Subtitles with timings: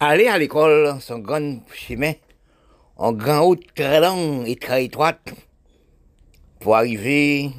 [0.00, 2.12] Aller à l'école, c'est un grand chemin,
[2.98, 5.34] en grand route très long et très étroite,
[6.60, 7.50] pour arriver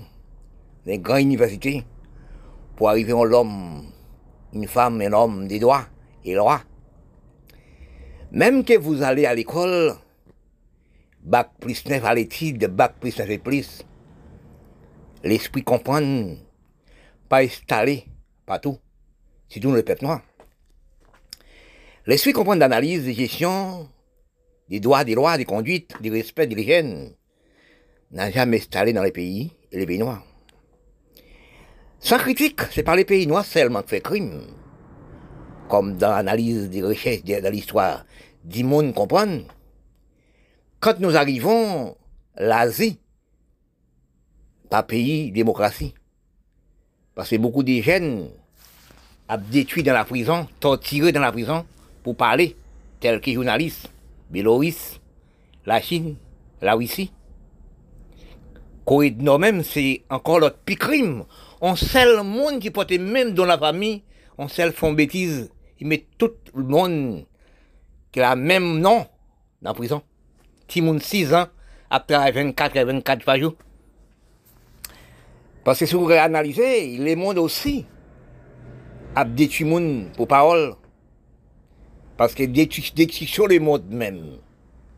[0.85, 1.83] dans une grande université,
[2.77, 3.91] pour arriver en l'homme,
[4.53, 5.83] une femme, un homme des droits
[6.23, 6.61] et lois.
[8.31, 9.95] Même que vous allez à l'école,
[11.19, 13.83] bac plus 9 à l'étude, bac plus 9 et plus,
[15.25, 16.35] l'esprit comprend,
[17.27, 18.05] pas installé
[18.45, 18.77] partout,
[19.49, 20.21] c'est tout le peuple noir.
[22.09, 23.87] L'esprit comprend d'analyse, de gestion,
[24.67, 27.11] des droits, des lois, des conduites, du respect, de l'hygiène,
[28.09, 30.23] n'a jamais installé dans les pays et les pays noirs.
[31.99, 34.41] Sans critique, c'est par les pays noirs seulement que fait crime.
[35.69, 38.03] Comme dans l'analyse des richesses de, l'histoire
[38.43, 39.43] du monde comprendre.
[40.79, 41.95] Quand nous arrivons,
[42.35, 42.97] l'Asie,
[44.67, 45.93] pas pays démocratie.
[47.13, 48.29] Parce que beaucoup de jeunes
[49.29, 51.67] ont détruit dans la prison, torturé dans la prison
[52.13, 52.55] parler,
[52.99, 53.91] tels que journalistes,
[54.29, 54.99] Bélorusse,
[55.65, 56.15] la Chine,
[56.61, 57.11] la Russie.
[58.85, 61.23] Corée du même, c'est encore l'autre pire crime.
[61.61, 64.03] On sait le monde qui porte même dans la famille,
[64.37, 65.51] on sait font bêtises.
[65.79, 67.25] Ils mettent tout le monde
[68.11, 69.05] qui a le même nom
[69.61, 70.01] dans la prison.
[70.77, 71.47] Monde 6 ans,
[71.89, 73.55] après 24 et 24 par jour.
[75.63, 77.85] Parce que si vous réanalysez, le monde aussi
[79.15, 80.75] a détruit le pour parole.
[82.19, 84.39] Parce que dès sur le monde même,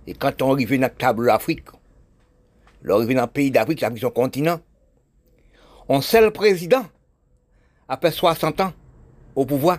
[0.07, 1.67] et quand on arrive dans la table d'Afrique,
[2.83, 4.59] on arrive dans un pays d'Afrique, c'est son continent,
[5.87, 6.83] on sait le président,
[7.87, 8.73] après 60 ans,
[9.35, 9.77] au pouvoir.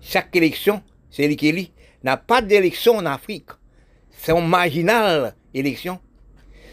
[0.00, 1.72] Chaque élection, c'est lui qui élit.
[2.02, 3.50] n'a pas d'élection en Afrique.
[4.10, 6.00] C'est une marginale élection.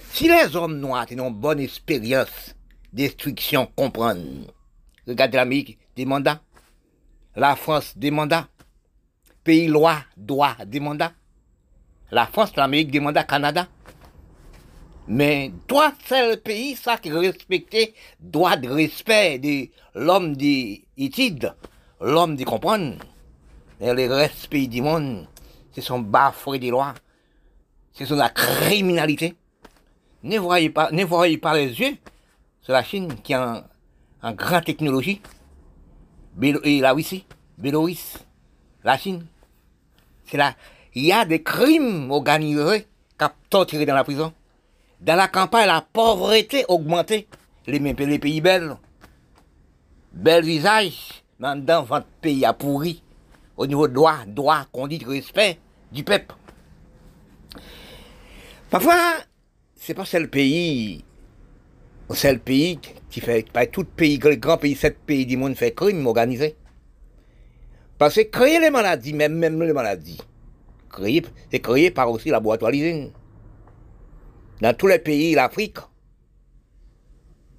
[0.09, 2.55] Si les hommes noirs ont une bonne expérience
[2.91, 4.51] destruction, comprendre,
[5.07, 6.41] regardez l'Amérique, des mandats,
[7.35, 8.47] la France, des mandats,
[9.43, 11.13] pays loi, droit, des mandats,
[12.11, 13.67] la France, l'Amérique, des mandats, Canada.
[15.07, 21.53] Mais toi, c'est le pays, ça, qui respectait droit de respect de l'homme d'étude,
[21.99, 22.95] l'homme de comprendre.
[23.81, 25.27] Et les restes pays du monde,
[25.73, 26.93] ce sont bafoués des lois.
[27.91, 29.35] Ce sont la criminalité.
[30.23, 31.97] Ne voyez pas, ne voyez pas les yeux.
[32.61, 33.67] C'est la Chine qui a
[34.21, 35.21] une grande technologie.
[36.41, 37.25] Et la Russie,
[37.57, 38.19] Bélorusse,
[38.83, 39.25] la Chine.
[40.25, 40.55] C'est là,
[40.93, 44.33] il y a des crimes organisés qui torturé dans la prison.
[45.01, 47.27] Dans la campagne, la pauvreté augmentée.
[47.67, 48.75] Les, les pays belles.
[50.11, 53.01] Bel visage, mais dans votre pays a pourri.
[53.57, 55.59] Au niveau de droit, droit, conduite, respect
[55.91, 56.35] du peuple.
[58.69, 59.15] Parfois,
[59.75, 61.03] c'est pas seul pays,
[62.09, 62.79] le pays
[63.09, 66.55] qui fait, pas tout pays, les grands pays, sept pays du monde fait crime organisé.
[67.97, 70.19] Parce que créer les maladies, même, même les maladies,
[71.51, 73.11] c'est créé par aussi la boîte l'usine.
[74.61, 75.77] Dans tous les pays l'Afrique,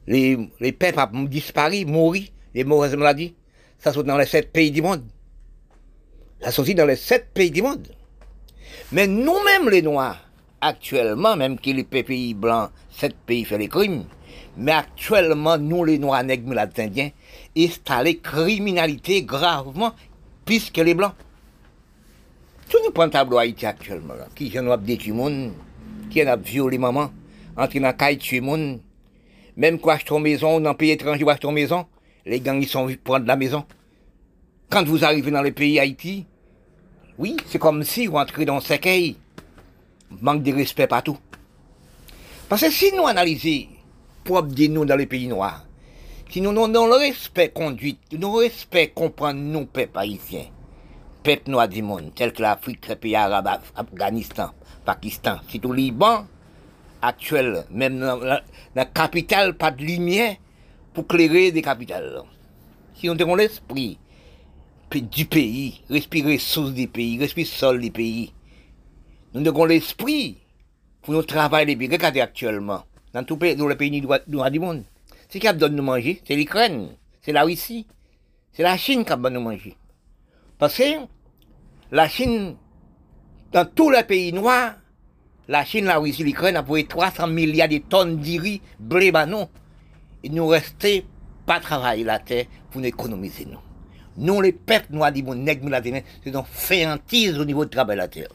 [0.06, 3.34] les, les peuples ont disparu, mouru, les mauvaises maladies.
[3.78, 5.04] Ça sont dans les sept pays du monde.
[6.40, 7.88] Ça sont aussi dans les sept pays du monde.
[8.92, 10.28] Mais nous-mêmes, les Noirs,
[10.60, 14.04] actuellement, même que les pays blancs, sept pays font les crimes,
[14.56, 17.10] mais actuellement, nous, les Noirs, nègres, indiens,
[17.56, 19.92] installons criminalité gravement
[20.44, 21.14] plus que les Blancs.
[22.68, 25.52] Tout nous prend tableau Haïti actuellement, qui j'en a détruit monde,
[26.10, 27.10] qui en a violé maman,
[27.56, 28.80] entré dans caille tuer monde.
[29.56, 31.86] Même quand acheter une maison, dans pays étranger, acheter maison,
[32.26, 33.64] les gangs, ils sont prendre la maison.
[34.70, 36.26] Quand vous arrivez dans le pays Haïti,
[37.18, 39.16] oui, c'est comme si vous entrez dans cercueil.
[40.20, 41.18] Manque de respect partout.
[42.48, 43.68] Parce que si nous analysons,
[44.24, 45.64] propre de nous dans les pays noirs,
[46.30, 50.46] si nous avons le respect conduite, nous respect comprendre nous, peuple haïtien,
[51.22, 54.50] peuple noir du monde, tel que l'Afrique, les pays arabes, Afghanistan,
[54.84, 56.26] Pakistan, au Liban,
[57.02, 60.36] actuel, même dans la, capitale, pas de lumière
[60.92, 62.22] pour clairer des capitales.
[62.94, 63.98] Si on avons l'esprit
[64.90, 68.32] du pays, respirer source du pays, respirer sol du pays,
[69.34, 70.38] nous avons l'esprit
[71.02, 71.88] pour nous travailler les pays.
[71.90, 74.84] Regardez actuellement, dans tous les pays noirs du monde.
[75.34, 76.90] C'est qui a donné nous manger, c'est l'Ukraine,
[77.20, 77.88] c'est la Russie,
[78.52, 79.76] c'est la Chine qui a donné nous manger.
[80.60, 80.84] Parce que
[81.90, 82.54] la Chine,
[83.50, 84.74] dans tous les pays noirs,
[85.48, 89.48] la Chine, la Russie, l'Ukraine a pris 300 milliards de tonnes de riz, blé, banon.
[90.22, 91.04] Il nous restait
[91.44, 93.58] pas travailler la terre pour nous économiser nous.
[94.16, 98.02] Nous, les peuples noirs du monde, nègres, c'est une féantise au niveau du travail de
[98.02, 98.28] la terre.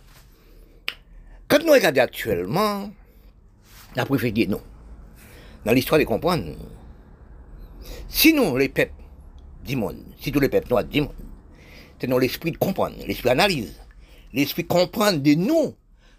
[1.48, 2.92] Quand nous regardons actuellement,
[3.96, 4.60] la préférée non.
[5.64, 6.56] Dans l'histoire de comprendre,
[8.10, 8.92] si nous, les peuples
[9.64, 11.14] du monde, si tous les peuples noirs du monde,
[12.00, 13.80] c'est dans l'esprit de comprendre, l'esprit d'analyse,
[14.34, 15.76] l'esprit comprendre de nous.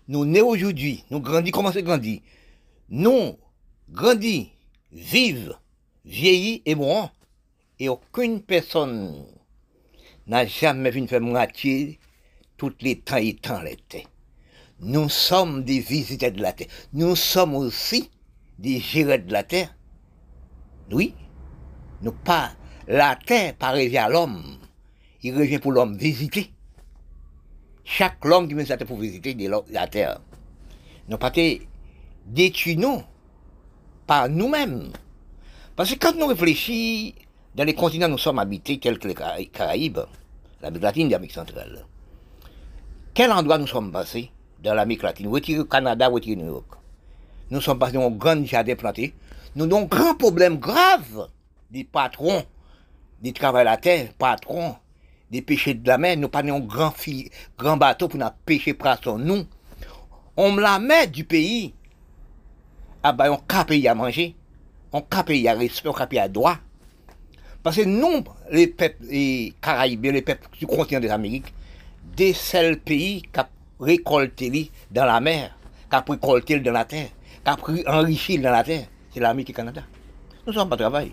[0.09, 2.23] Nous nés aujourd'hui, nous grandis, comment c'est grandi?
[2.89, 3.37] Nous
[3.91, 4.51] grandis,
[4.93, 5.57] vivent,
[6.05, 7.11] vieillis et mourons.
[7.79, 9.25] Et aucune personne
[10.27, 11.99] n'a jamais vu une faire moitié
[12.57, 14.07] toutes les temps et temps l'été.
[14.81, 16.69] Nous sommes des visiteurs de la terre.
[16.93, 18.11] Nous sommes aussi
[18.59, 19.75] des gérants de la terre.
[20.91, 21.15] Oui,
[22.03, 22.53] nous pas
[22.89, 24.57] la terre pas revient à l'homme.
[25.23, 26.51] Il revient pour l'homme visiter.
[27.85, 29.37] Chaque homme qui vient sur pour visiter
[29.71, 30.21] la terre.
[31.09, 31.33] Nous pas
[32.27, 33.03] détruire nous
[34.07, 34.91] par nous-mêmes.
[35.77, 37.15] Parce que quand nous réfléchissons
[37.55, 39.15] dans les continents où nous sommes habités, tels que les
[39.47, 40.01] Caraïbes,
[40.63, 41.87] l'Amérique latine l'Amérique centrale,
[43.15, 44.31] quel endroit nous sommes passés
[44.63, 45.29] dans l'Amérique latine?
[45.29, 46.67] Retirer le Canada, retirer New York?
[47.51, 49.15] Nous sommes passés dans un grand jardin planté.
[49.55, 51.29] Nous avons un grand problème grave
[51.71, 52.45] des patrons,
[53.21, 54.77] des travail la terre, patrons,
[55.31, 56.17] des péchés de la mer.
[56.17, 56.93] Nous pas un grand,
[57.59, 59.19] grand bateau pour nous pêcher poisson.
[59.19, 59.47] Nous,
[60.37, 61.75] on la met du pays.
[63.03, 64.35] Ah ben, à manger.
[64.93, 66.57] On cap à respect, on cap à droit.
[67.63, 71.53] Parce que nous, les peuples les Caraïbes, les peuples du continent des Amériques,
[72.17, 75.57] des seuls pays qui ont récolté dans la mer,
[75.91, 77.09] qui ont récolté dans la terre,
[77.45, 79.83] qui ont enrichi dans la terre, c'est l'Amérique et le Canada.
[80.47, 81.13] Nous sommes pas travail.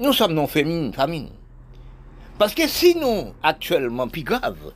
[0.00, 1.28] Nous sommes non famine, famine.
[2.38, 4.72] Parce que si nous, actuellement, plus grave,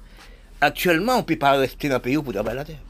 [0.61, 2.83] actuellement, on ne peut pas rester dans le pays pour travailler la terre.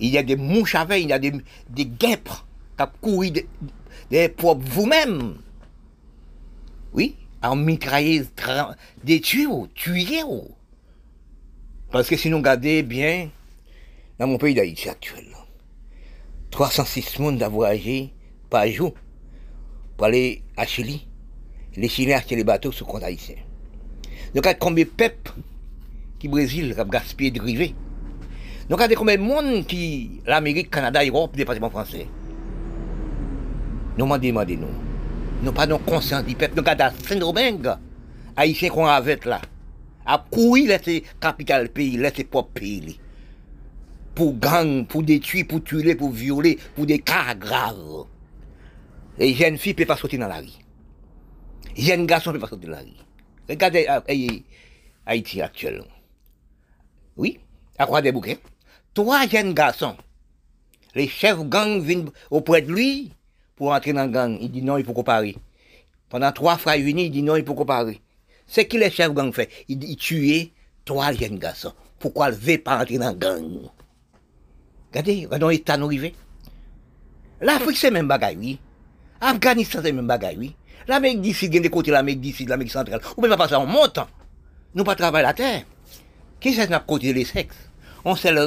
[0.00, 1.32] Il y a des mouches avec, il y a des,
[1.68, 2.30] des guêpes
[2.76, 3.46] qui couru des,
[4.10, 5.36] des vous-même.
[6.94, 8.24] Oui, en mitrailler,
[9.04, 10.22] détruire, tuer.
[11.92, 13.30] Parce que si nous regardons bien,
[14.18, 15.26] dans mon pays d'Haïti actuel,
[16.50, 18.12] 306 personnes à voyager
[18.48, 18.94] par jour
[19.96, 21.06] pour aller à Chili.
[21.76, 23.36] Les Chiliens achètent les bateaux sur compte haïtien.
[24.34, 25.32] Donc, combien de peuples
[26.18, 27.74] qui Brésil qui gaspillé de.
[28.68, 32.06] Donc, combien de monde qui, l'Amérique, Canada, Europe, département français?
[33.98, 34.68] Nous demandons,
[35.42, 35.52] nous.
[35.52, 36.60] Pas conscience du peuple.
[36.60, 37.70] Nous avons Saint-Domingue,
[38.36, 39.40] haïtien qu'on avait là,
[40.06, 42.98] à courir laisser capital pays, laisser propre pays.
[44.14, 48.06] Pour gang, pour détruire, pour tuer, pour violer, pour des cas graves.
[49.18, 50.59] Les jeunes filles ne peuvent pas sortir dans la rue.
[51.76, 52.90] Les jeunes garçons ne peuvent pas sortir dans la rue.
[53.48, 54.28] Regardez euh,
[55.06, 55.84] Haïti actuellement.
[57.16, 57.38] Oui,
[57.78, 58.38] à quoi des bouquets.
[58.94, 59.96] Trois jeunes garçons,
[60.94, 63.12] les chefs gang viennent auprès de lui
[63.56, 64.36] pour entrer dans le gang.
[64.40, 65.36] Il dit non, il faut comparer.
[66.08, 68.00] Pendant trois fois unis, il dit non, il faut comparer.
[68.46, 69.48] C'est qui les chefs gang fait?
[69.68, 70.52] Il tuer
[70.84, 71.72] trois jeunes garçons.
[71.98, 73.70] Pourquoi il ne veut pas entrer dans le gang?
[74.88, 76.14] Regardez, regardez l'état nous arrivé.
[77.40, 78.58] L'Afrique, c'est même bagaille, oui.
[79.20, 80.56] Afghanistan, c'est même bagaille, oui.
[80.90, 83.00] L'Amérique d'ici, il y a des côtés l'Amérique d'ici, l'Amérique centrale.
[83.16, 84.08] On ne peut pas passer en montant.
[84.74, 85.62] Nous pas travailler la terre.
[86.40, 87.70] Qui c'est qui a cotisé les sexes?
[88.04, 88.44] On sait le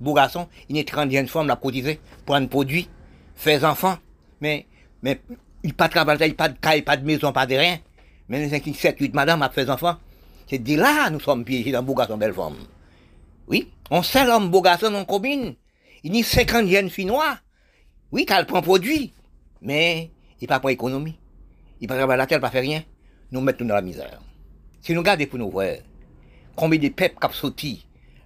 [0.00, 2.88] beau garçon, il est 30 femmes, l'a cotisé, prendre produit,
[3.36, 3.98] faire enfants.
[4.40, 4.66] Mais,
[5.02, 5.20] mais,
[5.62, 7.78] il pas de travail, il pas de caille, pas de maison, pas de rien.
[8.30, 9.98] Mais les 5, 7, 8 madame a fait enfants.
[10.48, 12.56] C'est de là nous sommes piégés dans beau garçon, belle femme.
[13.48, 15.56] Oui, on sait l'homme beau garçon dans combine.
[16.04, 17.36] Il y a 50 jeunes filles noires.
[18.12, 19.12] Oui, qu'elle prend produit.
[19.60, 20.10] Mais,
[20.40, 21.18] il pas pour économie.
[21.82, 22.82] Il pas travailler la terre, il pas faire rien.
[23.32, 24.20] Nous mettons dans la misère.
[24.80, 25.74] Si nous regardons pour nous voir,
[26.54, 27.80] combien de peuples qui ont sauté,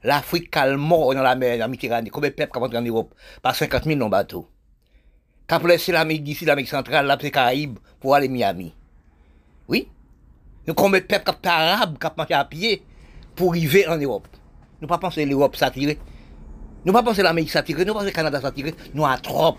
[0.05, 2.83] l'Afrique mort dans la mer, dans la Méditerranée, combien de peuples qui ont entré en
[2.83, 4.47] Europe, par 50 000 dans bateau.
[5.49, 8.75] Qui ont laissé l'Amérique d'ici, l'Amérique centrale, l'Amérique Caraïbe, pour aller à Miami.
[9.69, 9.89] Oui?
[10.67, 12.83] Nous combien de peuples qui ont arabes, qui ont marché à pied,
[13.35, 14.29] pour arriver en Europe?
[14.83, 15.99] Nous pas penser l'Europe s'attirer.
[16.85, 18.75] Nous pas penser l'Amérique s'attirer, nous pas penser le Canada s'attirer.
[18.93, 19.57] Nous à trop.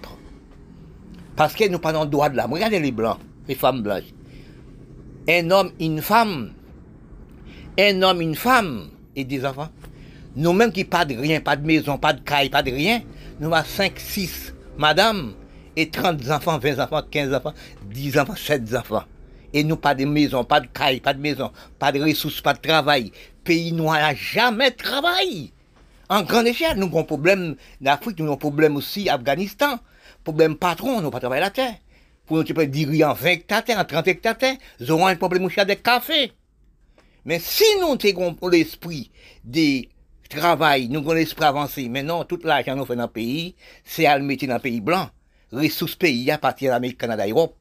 [1.36, 2.54] Parce que nous pas dans le droit de l'âme.
[2.54, 3.18] Regardez les blancs
[3.48, 4.14] les femmes blanches.
[5.30, 6.54] Un homme, une femme,
[7.80, 9.70] un homme, une femme et des enfants.
[10.36, 13.02] Nous-mêmes qui pas de rien, pas de maison, pas de caille, pas de rien,
[13.40, 15.34] nous avons 5, 6 madame
[15.76, 17.54] et 30 enfants, 20 enfants, 15 enfants,
[17.92, 19.04] 10 enfants, 7 enfants.
[19.54, 22.54] Et nous pas de maison, pas de caille, pas de maison, pas de ressources, pas
[22.54, 23.12] de travail.
[23.44, 25.52] Pays noir n'a jamais travail.
[26.10, 29.80] En grande échelle, nous avons un problème d'Afrique, nous avons un problème aussi Afghanistan.
[30.24, 31.76] Problème patron, nous pas travailler la terre
[32.28, 34.36] pour nous dire en 20 hectares, en 30 hectares,
[34.80, 36.34] nous aurons un problème de de café.
[37.26, 39.10] Mais si nous avons l'esprit
[39.44, 39.88] de
[40.30, 44.06] travail, nous avons l'esprit avancé, mais non, tout l'argent nous fait dans le pays, c'est
[44.06, 45.10] à le mettre dans le pays blanc.
[45.52, 47.56] Ressources pays à partir de l'Amérique, Canada, Europe.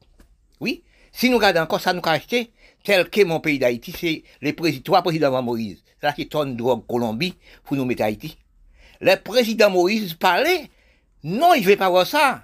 [0.59, 0.83] Oui?
[1.13, 2.51] Si nous regardons encore ça, nous acheté,
[2.83, 5.81] tel que mon pays d'Haïti, c'est les présidents, trois présidents avant Moïse.
[5.99, 8.37] C'est là qui tonne drogue Colombie pour nous mettre à Haïti.
[8.99, 10.69] Le président Moïse parlait,
[11.23, 12.43] non, il ne veut pas voir ça.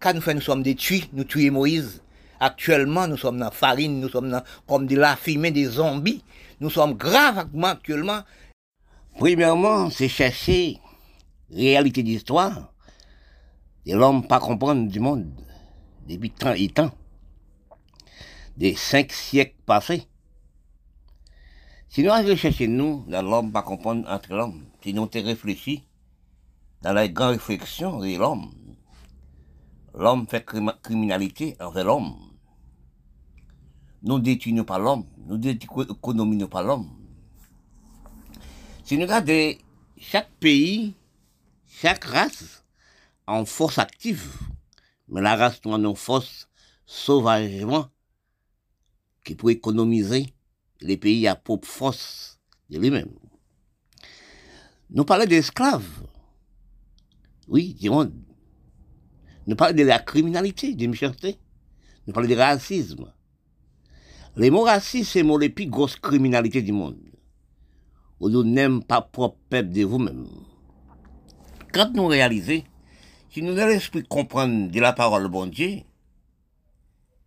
[0.00, 2.02] Quand nous, nous sommes détruits, nous tuons Moïse.
[2.40, 6.24] Actuellement, nous sommes dans la farine, nous sommes dans, comme de la des zombies.
[6.58, 8.22] nous sommes gravement actuellement.
[9.18, 10.78] Premièrement, c'est chercher
[11.52, 12.72] réalité d'histoire
[13.86, 15.26] de l'homme pas comprendre du monde
[16.08, 16.72] depuis tant et
[18.56, 20.06] des cinq siècles passés.
[21.88, 25.84] Si nous allons chercher nous, dans l'homme pas comprendre entre l'homme, si nous avons réfléchi
[26.82, 28.50] dans la grande réflexion de l'homme,
[29.94, 30.44] l'homme fait
[30.82, 32.16] criminalité envers l'homme.
[34.02, 36.90] Nous détruisons pas l'homme, nous détruisons pas l'homme.
[38.84, 39.54] Si nous regardons
[39.98, 40.94] chaque pays,
[41.66, 42.64] chaque race
[43.26, 44.32] en force active,
[45.08, 46.48] mais la race noire en force
[46.86, 47.88] sauvagement
[49.24, 50.32] qui pour économiser
[50.80, 53.12] les pays à propre force de lui-même.
[54.90, 55.86] Nous parlons d'esclaves.
[57.46, 58.12] Oui, du monde.
[59.46, 61.38] Nous parlons de la criminalité, de méchanceté.
[62.06, 63.12] Nous parlons du racisme.
[64.36, 66.98] Les mots racistes, c'est les plus grosses criminalités du monde.
[68.20, 70.26] Nous n'aimons pas propre peuple de vous-même.
[71.72, 72.62] Quand nous réalisons,
[73.30, 75.82] si nous avons l'esprit comprendre de la parole de bon Dieu,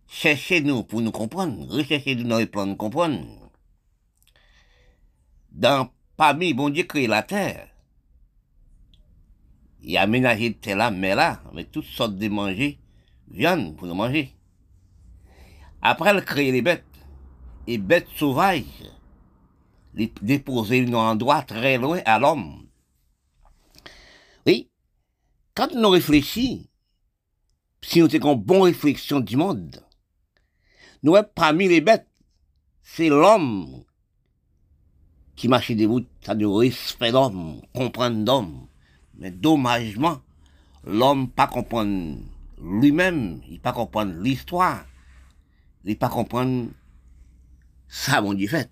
[0.06, 3.26] cherchez-nous pour nous comprendre, recherchez-nous dans les plans de comprendre.
[5.50, 7.68] Dans, parmi, bon Dieu créé la terre,
[9.86, 12.78] il a aménagé tel là, mais avec toutes sortes de manger,
[13.28, 14.34] viande pour nous manger.
[15.82, 16.84] Après, a créé les bêtes,
[17.66, 18.64] et bêtes sauvages,
[19.94, 22.66] les déposer dans un endroit très loin à l'homme.
[24.46, 24.70] Oui,
[25.54, 26.66] quand nous réfléchissons,
[27.82, 29.84] si nous avons une bonne réflexion du monde,
[31.02, 32.08] nous, parmi les bêtes,
[32.82, 33.84] c'est l'homme
[35.36, 38.68] qui marche debout, ça de respect d'homme, comprendre d'homme.
[39.18, 40.20] Mais dommagement,
[40.84, 42.18] l'homme pas comprendre
[42.60, 44.86] lui-même, il pas comprendre l'histoire,
[45.84, 46.68] il pas comprendre
[47.88, 48.70] ça, mon Dieu fait.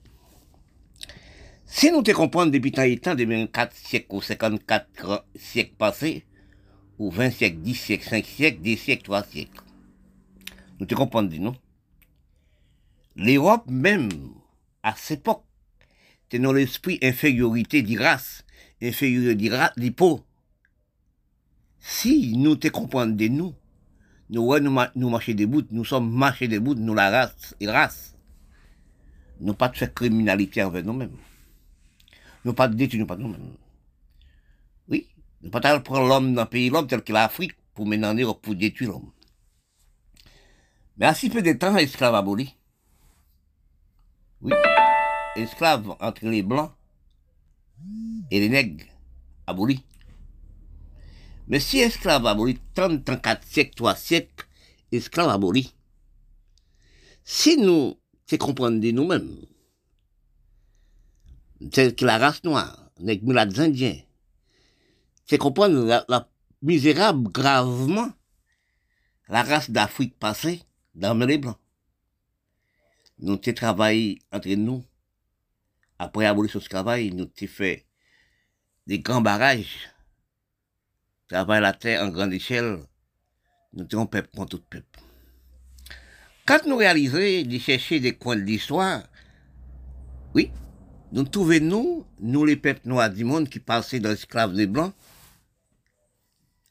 [1.65, 6.27] Si nous te comprenons depuis tant et depuis 4 siècles ou 54 siècles passés,
[6.99, 9.63] ou 20 siècles, 10 siècles, 5 siècles, 10 siècles, 3 siècles,
[10.79, 11.57] nous te comprenons, non?
[13.17, 14.11] L'Europe même,
[14.83, 15.45] à cette époque,
[16.27, 17.99] était dans l'esprit infériorité des
[18.83, 20.25] infériorité des peaux.
[21.85, 23.55] Si nous te comprenons de nous,
[24.31, 28.17] nous, nous, nous marcher debout, nous sommes marchés debout, nous la race et race.
[29.41, 31.17] Nous pas de faire criminalité envers nous-mêmes.
[32.45, 33.57] Nous pas de détruire, nous-mêmes.
[34.89, 35.09] Oui,
[35.43, 38.55] nous pas de prendre l'homme dans le pays l'homme tel que l'Afrique pour mener pour
[38.55, 39.11] détruire l'homme.
[40.97, 42.55] Mais à si peu de temps, esclave aboli.
[44.41, 44.53] Oui,
[45.35, 46.73] esclave entre les blancs
[48.31, 48.87] et les nègres
[49.49, 49.83] abolis.
[51.53, 54.47] Mais si esclave aboli, 30, 34 siècles, 3 siècles,
[54.91, 55.39] esclave.
[57.25, 59.37] Si nous te comprenons de nous-mêmes,
[61.71, 63.21] c'est que la race noire, les
[63.59, 64.01] indiens,
[65.27, 66.31] c'est comprendre la,
[66.63, 68.11] misérable gravement
[69.29, 70.63] la race d'Afrique passée
[70.95, 71.59] dans les blancs.
[73.19, 74.83] Nous avons travaillé entre nous.
[75.99, 77.85] Après l'abolition du travail, nous avons fait
[78.87, 79.92] des grands barrages.
[81.33, 82.81] Travailler la terre en grande échelle.
[83.73, 85.01] Nous avons peuple contre tout peuple.
[86.45, 89.03] Quand nous réalisons de chercher des coins de l'histoire,
[90.35, 90.51] oui,
[91.11, 94.93] nous trouvons nous, nous les peuples noirs du monde qui passaient dans l'esclave des blancs,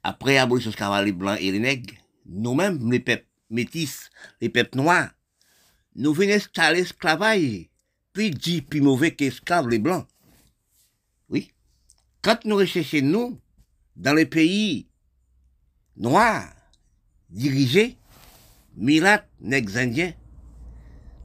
[0.04, 1.96] après l'abolition du travail, les blancs et les nègres,
[2.28, 5.10] nous-mêmes, les peuples métis, les peuples noirs,
[5.96, 7.68] nous venons installer l'esclavage,
[8.14, 10.06] puis dit plus mauvais qu'esclaves les blancs.
[11.30, 11.52] Oui.
[12.22, 13.41] Quand nous recherchons nous,
[14.02, 14.88] dans les pays
[15.96, 16.52] noirs,
[17.30, 17.98] dirigés,
[18.76, 20.14] milates, nègres indiens,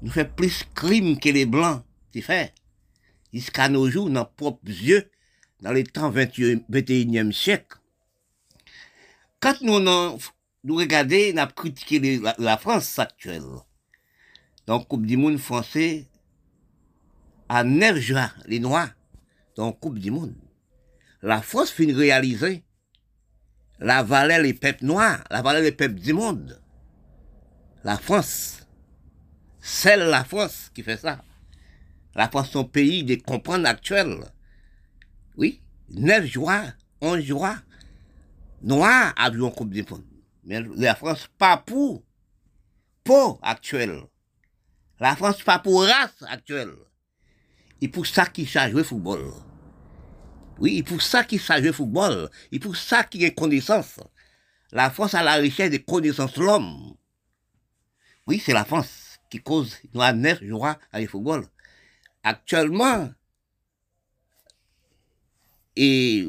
[0.03, 2.55] nous faisons plus crimes que les blancs, c'est fait.
[3.33, 5.11] Jusqu'à nos jours, dans nos propres yeux,
[5.61, 7.79] dans les temps 21e siècle.
[9.41, 13.43] Quand nous, nous regardons, nous avons critiqué la France actuelle,
[14.67, 16.11] donc Coupe du Monde français
[17.49, 18.91] à 9 juin, les Noirs,
[19.57, 20.35] donc Coupe du Monde.
[21.23, 22.66] La France finit réaliser
[23.79, 26.61] la valeur des peuples noirs, la valeur des peuples du monde.
[27.85, 28.67] La France,
[29.61, 31.23] c'est la France qui fait ça.
[32.15, 34.25] La France, son pays de comprendre actuel.
[35.37, 37.63] Oui, 9 juin, 11 juin,
[38.63, 40.03] Noir avion Coupe du Monde.
[40.45, 42.03] Mais la France, pas pour,
[43.05, 44.01] pour actuel.
[44.99, 46.73] La France pas pour race actuelle.
[47.83, 49.31] Et pour ça qu'il sait jouer football.
[50.59, 52.31] Oui, pour ça qu'il sait jouer football.
[52.53, 54.01] Et pour ça qu'il a connaissance.
[54.73, 56.95] La France a la richesse des connaissances de l'homme.
[58.27, 61.47] Oui, c'est la France qui cause, nous à joueurs à football.
[62.23, 63.09] actuellement,
[65.77, 66.29] et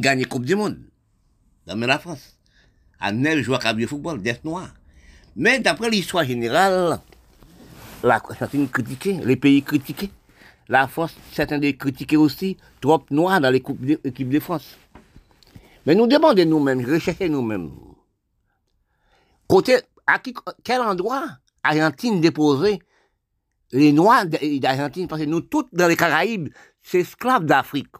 [0.00, 0.78] gagne la Coupe du Monde
[1.66, 2.36] dans la France.
[2.98, 4.72] À neuf joueurs qui de football, des noirs.
[5.36, 7.00] Mais d'après l'histoire générale,
[8.02, 10.10] l'Argentine critiquée, les pays critiqués.
[10.68, 14.76] La France, certains des critiqués aussi, trop noirs dans l'équipe de France.
[15.86, 17.70] Mais nous demandons nous-mêmes, recherchez nous-mêmes.
[19.48, 20.20] Côté, à
[20.62, 21.26] quel endroit
[21.62, 22.78] Argentine déposait
[23.72, 26.48] les Noirs d'Argentine, parce que nous tous dans les Caraïbes,
[26.82, 27.94] c'est esclaves d'Afrique.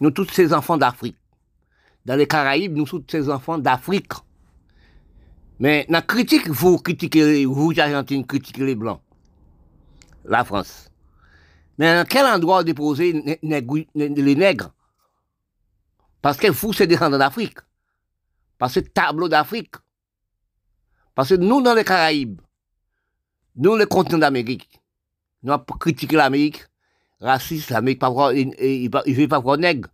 [0.00, 1.16] Nous tous ces enfants d'Afrique.
[2.04, 4.12] Dans les Caraïbes, nous tous ces enfants d'Afrique.
[5.58, 9.00] Mais la critique, vous critiquez, vous, Argentine, critiquez les Blancs.
[10.24, 10.87] La France.
[11.78, 14.72] Mais à quel endroit déposer les nègres?
[16.20, 17.58] Parce que vous, c'est descendants d'Afrique.
[18.58, 19.76] Parce que tableau d'Afrique.
[21.14, 22.40] Parce que nous, dans les Caraïbes,
[23.56, 24.80] nous, le continent d'Amérique,
[25.42, 26.64] nous avons critiqué l'Amérique,
[27.20, 28.02] raciste, l'Amérique,
[28.34, 29.88] il ne veut pas voir nègre.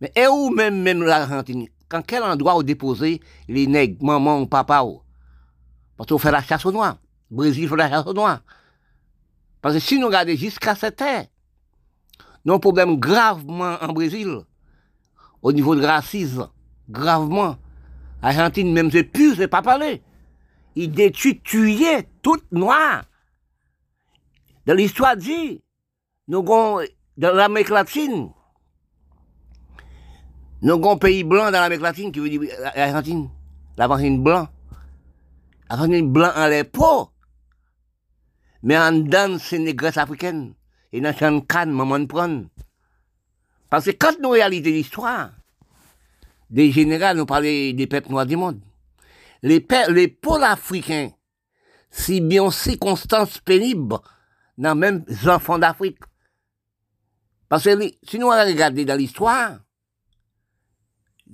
[0.00, 1.68] Mais où même, même l'Argentine?
[1.88, 4.82] Quand quel endroit où déposer les nègres, maman, papa
[5.96, 6.98] Parce qu'on fait la chasse aux noirs.
[7.30, 8.40] Brésil fait la chasse aux noirs.
[9.62, 11.26] Parce que si nous regardons jusqu'à cette terre,
[12.44, 14.40] nous avons un problème gravement en Brésil,
[15.42, 16.48] au niveau de racisme,
[16.88, 17.56] gravement.
[18.22, 20.02] Argentine, même, c'est plus, c'est pas parler
[20.76, 23.04] il détruit, tuait tout noir.
[24.66, 25.62] Dans l'histoire dit,
[26.28, 26.80] nous avons,
[27.16, 28.30] dans l'Amérique latine,
[30.62, 32.40] nous avons un pays blanc dans l'Amérique latine qui veut dire
[32.76, 33.28] l'Argentine,
[33.76, 34.48] l'Argentine blanc.
[35.68, 37.09] L'Argentine blanc en les peaux.
[38.62, 40.54] Mais en dedans, c'est une négresse africaine.
[40.92, 42.46] Et dans une canne, maman de prendre.
[43.68, 45.30] Parce que quand nous réalisons l'histoire,
[46.50, 48.60] des généraux nous parlaient des peuples noirs du monde
[49.42, 51.10] les, les pôles africains,
[51.90, 53.98] si bien circonstances pénibles
[54.58, 55.98] dans même enfants d'Afrique.
[57.48, 59.58] Parce que si nous regardons dans l'histoire,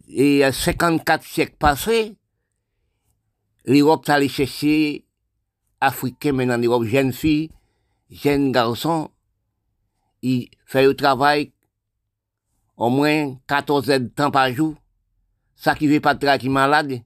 [0.08, 2.16] et 54 siècles passés,
[3.64, 5.05] l'Europe allait chercher
[5.80, 7.50] Africains, maintenant l'Europe, jeunes filles,
[8.10, 9.10] jeunes garçons,
[10.22, 11.52] ils font le travail
[12.76, 14.74] au moins 14 heures de temps par jour.
[15.54, 17.00] Ça qui veut pas de malade,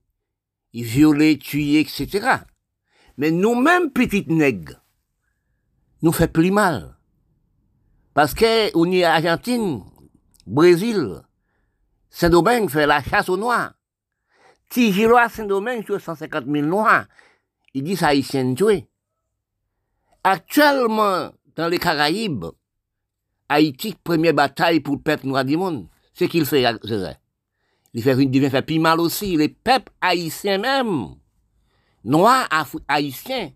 [0.73, 2.39] ils violaient, tuaient, etc.
[3.17, 4.83] Mais nous-mêmes, petites nègres,
[6.03, 6.97] nous fait plus mal.
[8.15, 9.85] Parce que, on est Argentine,
[10.47, 11.23] Brésil,
[12.09, 13.75] Saint-Domingue fait la chasse aux Noirs.
[14.77, 17.07] à Saint-Domingue, sur 150 000 Noirs.
[17.75, 18.89] Il dit ça haïtien tué.
[20.25, 22.47] Actuellement, dans les Caraïbes,
[23.49, 25.89] Haïti, première bataille pour le peuple noir du monde.
[26.15, 26.65] C'est qu'il fait,
[27.93, 29.37] il fait une devient fait plus mal aussi.
[29.37, 31.17] Les peuples haïtiens même,
[32.05, 32.49] noirs
[32.87, 33.51] haïtiens,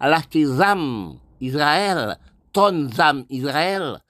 [0.00, 2.18] à l'acheter âmes Israël,
[2.52, 4.02] tonnes d'âmes Israël,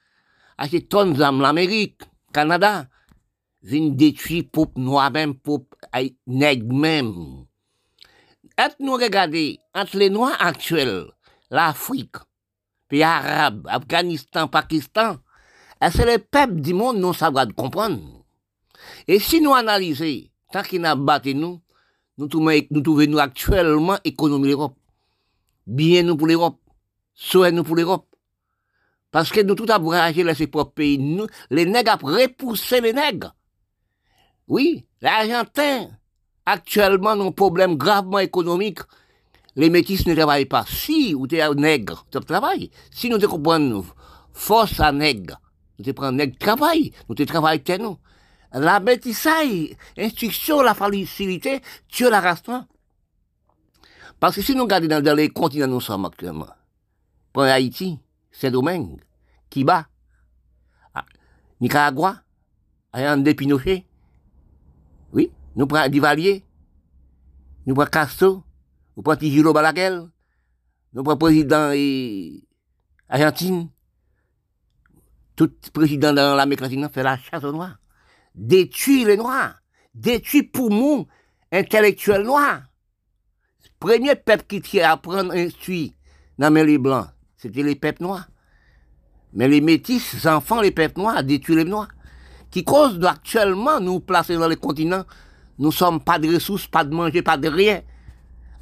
[0.56, 2.86] acheter tonnes d'âmes l'Amérique, Canada,
[3.62, 5.76] viennent détruire peuple noir même, peuple
[6.26, 7.44] nègre même.
[8.58, 11.06] Et nous regarder entre les noirs actuels,
[11.50, 12.16] l'Afrique,
[12.88, 15.18] pays arabe, Afghanistan, Pakistan,
[15.80, 18.24] c'est les peuples du monde nous savons comprendre.
[19.06, 21.60] Et si nous analysons, tant qu'il n'a battu nous,
[22.18, 24.76] nous trouvons nous, actuellement économie l'Europe.
[25.66, 26.58] Bien nous pour l'Europe.
[27.14, 28.06] Soit nous pour l'Europe.
[29.12, 30.98] Parce que nous tout avons réagi dans propres pays.
[30.98, 33.34] Nous, les nègres ont repoussé les nègres.
[34.48, 35.90] Oui, l'Argentin,
[36.48, 38.80] actuellement, nous un problème gravement économique.
[39.56, 40.64] Les métis ne travaillent pas.
[40.66, 42.70] Si, ou t'es un nègre, tu travailles.
[42.90, 43.84] Si nous comprenons,
[44.32, 45.40] force à nègre,
[45.78, 47.98] nous prenons nègre travail, nous te travaillons nous
[48.52, 49.28] la bêtise,
[49.98, 52.42] instruction, la facilité, tu la race
[54.18, 56.48] Parce que si nous regardons dans, les continents où nous sommes actuellement,
[57.32, 57.98] prenons Haïti,
[58.30, 59.02] Saint-Domingue,
[59.50, 59.86] Kiba,
[60.94, 61.04] ah,
[61.60, 62.22] Nicaragua,
[62.92, 63.84] Ayande Pinochet,
[65.12, 66.44] oui, nous prenons Duvalier,
[67.66, 68.44] nous prenons Castro,
[68.96, 69.98] nous prenons Tijilo Balaguer,
[70.94, 72.42] nous prenons président et
[73.10, 73.68] Argentine,
[75.36, 77.76] tout président dans l'Amérique latine fait la chasse aux noirs
[78.38, 79.60] détruit les Noirs,
[79.94, 81.06] détruit poumons
[81.52, 82.62] intellectuels noirs.
[83.80, 85.94] Premier peuple qui a apprendre instruit
[86.38, 88.28] dans les Blancs, c'était les peuples noirs.
[89.32, 91.88] Mais les métis, les enfants, les peuples noirs, détruit les Noirs.
[92.50, 95.04] Qui cause actuellement nous placer dans les continents,
[95.58, 97.82] nous sommes pas de ressources, pas de manger, pas de rien.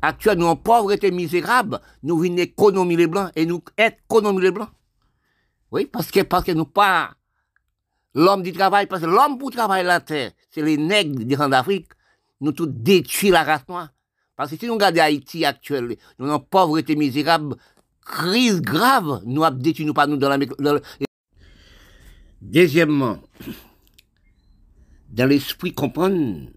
[0.03, 4.71] Actuellement, nous, pauvreté misérable, nous venons économiser les Blancs et nous économiser les Blancs.
[5.73, 7.15] Oui, parce que, parce que nous pas
[8.15, 11.89] l'homme du travail, parce que l'homme pour travailler la terre, c'est les nègres des d'Afrique,
[12.41, 13.89] nous tout détruit la race noire.
[14.37, 17.57] Parce que si nous regardons Haïti actuel, nous avons pauvreté misérable,
[18.05, 20.39] crise grave, nous avons détruit pas nous dans la...
[20.39, 20.83] dans le-
[22.41, 23.19] Deuxièmement,
[25.09, 26.49] dans l'esprit comprendre,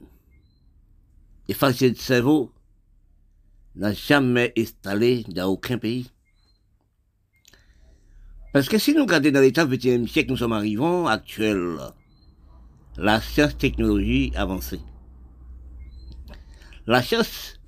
[1.50, 2.52] effacer de cerveau
[3.76, 6.12] n'a jamais installé dans aucun pays.
[8.54, 11.78] Parce que si nous regardons dans l'état 21e siècle, nous sommes arrivés actuel,
[12.98, 14.82] la science technologie avancée.
[16.88, 17.60] La science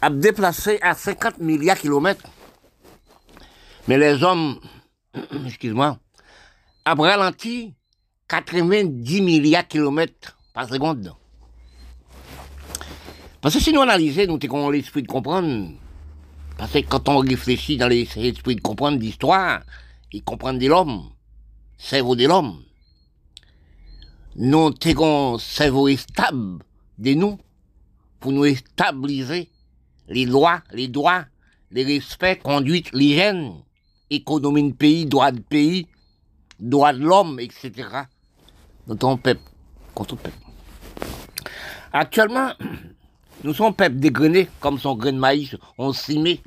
[0.00, 2.28] a déplacé à 50 milliards de kilomètres.
[3.88, 4.60] Mais les hommes,
[5.46, 5.98] excuse-moi,
[6.84, 7.74] a ralenti
[8.28, 11.14] 90 milliards de kilomètres par seconde.
[13.44, 15.72] Parce que si nous analysons, nous avons l'esprit de comprendre.
[16.56, 19.60] Parce que quand on réfléchit dans l'esprit de comprendre l'histoire
[20.14, 21.10] et comprendre de l'homme,
[21.76, 22.62] cerveau de l'homme,
[24.36, 26.60] nous avons un cerveau stable
[26.96, 27.38] de nous
[28.18, 29.50] pour nous stabiliser
[30.08, 31.26] les lois, les droits,
[31.70, 33.56] les respects, conduite, l'hygiène,
[34.08, 35.86] économie de pays, droit de pays,
[36.58, 37.72] droit de l'homme, etc.
[38.86, 39.42] Notre peuple,
[39.94, 40.38] contre peuple.
[41.92, 42.54] Actuellement,
[43.44, 46.40] nous sommes peuple dégrené comme son grain de maïs, on s'y met.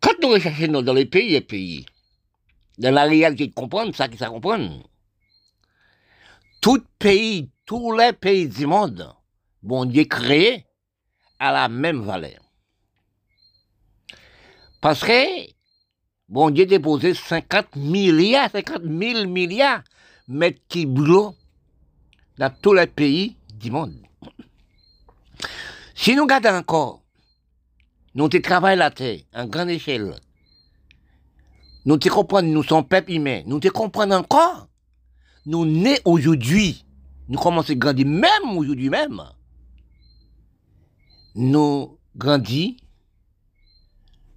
[0.00, 1.86] Quand nous recherchons dans les pays, les pays,
[2.76, 4.86] dans la réalité de comprendre, ça qui ça comprendre,
[6.60, 9.10] tout pays, tous les pays du monde,
[9.62, 10.66] bon Dieu créé,
[11.38, 12.42] à la même valeur.
[14.82, 15.50] Parce que,
[16.28, 19.82] bon Dieu déposé 50 milliards, 50 000 milliards
[20.28, 21.34] mètres d'eau
[22.36, 24.07] dans tous les pays du monde.
[25.94, 27.02] Si nous regardons encore,
[28.14, 30.14] nous travaillons la terre en grande échelle,
[31.84, 34.68] nous te comprenons, nous sommes peuple humain, nous comprenons encore,
[35.46, 36.84] nous nés aujourd'hui,
[37.28, 39.22] nous commençons à grandir même aujourd'hui même.
[41.34, 42.76] Nous grandis,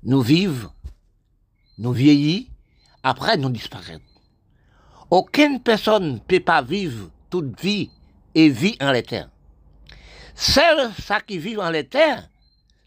[0.04, 0.72] nous vivons,
[1.78, 2.50] nous vieillis,
[3.04, 4.02] après nous disparaissons.
[5.10, 7.90] Aucune personne ne peut pas vivre toute vie
[8.36, 9.04] et vit en les
[10.36, 12.30] Celles ça qui vivent en les terres,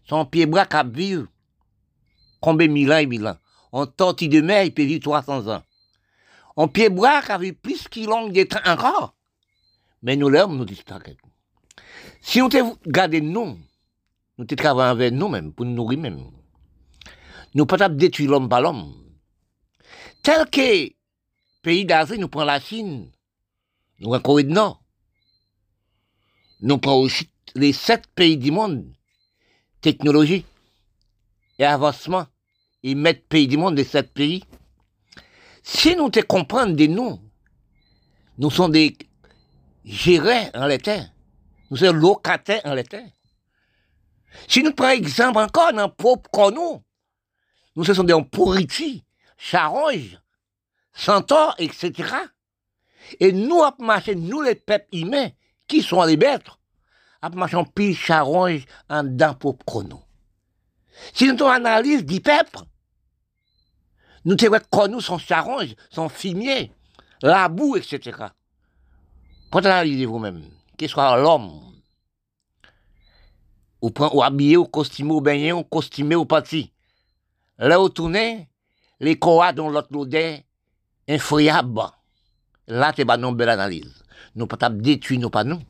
[0.07, 1.27] son pied bras qui vivent
[2.41, 3.37] combien mille ans et mille ans?
[3.71, 5.63] On tortille de mer, il peut vivre 300 ans.
[6.55, 9.15] On pied bras qui vivent plus qu'il long de temps encore.
[10.01, 11.17] Mais nous l'homme nous disparaissons.
[12.21, 13.59] Si on te garde nous,
[14.37, 16.31] nous te travaillons avec nous-mêmes, pour nous nourrir même.
[17.53, 18.93] Nous pas détruire l'homme par l'homme.
[20.21, 20.91] Tel que
[21.61, 23.11] pays d'Asie, nous prenons la Chine,
[23.99, 24.83] nous prenons Corée du Nord,
[26.61, 28.85] nous prenons aussi les sept pays du monde,
[29.81, 30.45] technologie
[31.57, 32.27] et avancement,
[32.83, 34.43] ils mettent pays du monde, les sept pays.
[35.63, 37.19] Si nous te comprenons de nous,
[38.37, 38.97] nous sommes des
[39.85, 41.05] gérants en l'état,
[41.71, 43.01] nous sommes locataires en l'état.
[44.47, 49.05] Si nous prenons exemple encore dans propre corps nous, sont des pourritis,
[49.37, 50.19] charonges,
[50.93, 52.09] centaures, etc.
[53.19, 53.61] Et nous,
[54.15, 55.29] nous les peuples humains,
[55.67, 56.47] qui sont les bêtes,
[57.33, 60.01] en pile charonge en dedans propre corps nous.
[61.13, 61.27] Si
[64.37, 66.71] savons que nous sont charonges, sont fumiers,
[67.21, 68.27] la boue, etc.
[69.51, 70.43] Quand analysez vous-même,
[70.77, 71.61] qu'il soit l'homme,
[73.81, 76.73] ou prend ou habillé ou costumé ou baigné ou costumé ou parti.
[77.57, 78.49] Là où tourner,
[78.99, 80.39] les coas dans l'autre l'odeur
[81.07, 81.81] infriable.
[82.67, 84.03] Là, c'est pas une belle analyse.
[84.35, 85.61] Nous pas détruire nous pas nous.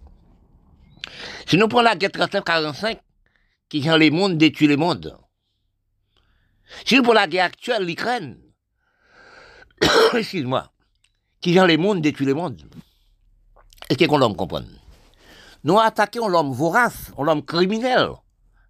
[1.47, 2.99] Si nous prenons la guerre 39-45,
[3.69, 5.17] qui dans les mondes détruit le monde.
[6.85, 8.37] Si nous prenons la guerre actuelle, l'Ukraine,
[10.13, 10.71] excuse-moi,
[11.41, 12.61] qui dans les mondes détruit le monde.
[13.89, 14.67] Est-ce qu'on l'homme comprendre?
[15.63, 18.09] Nous attaquons l'homme vorace, l'homme criminel,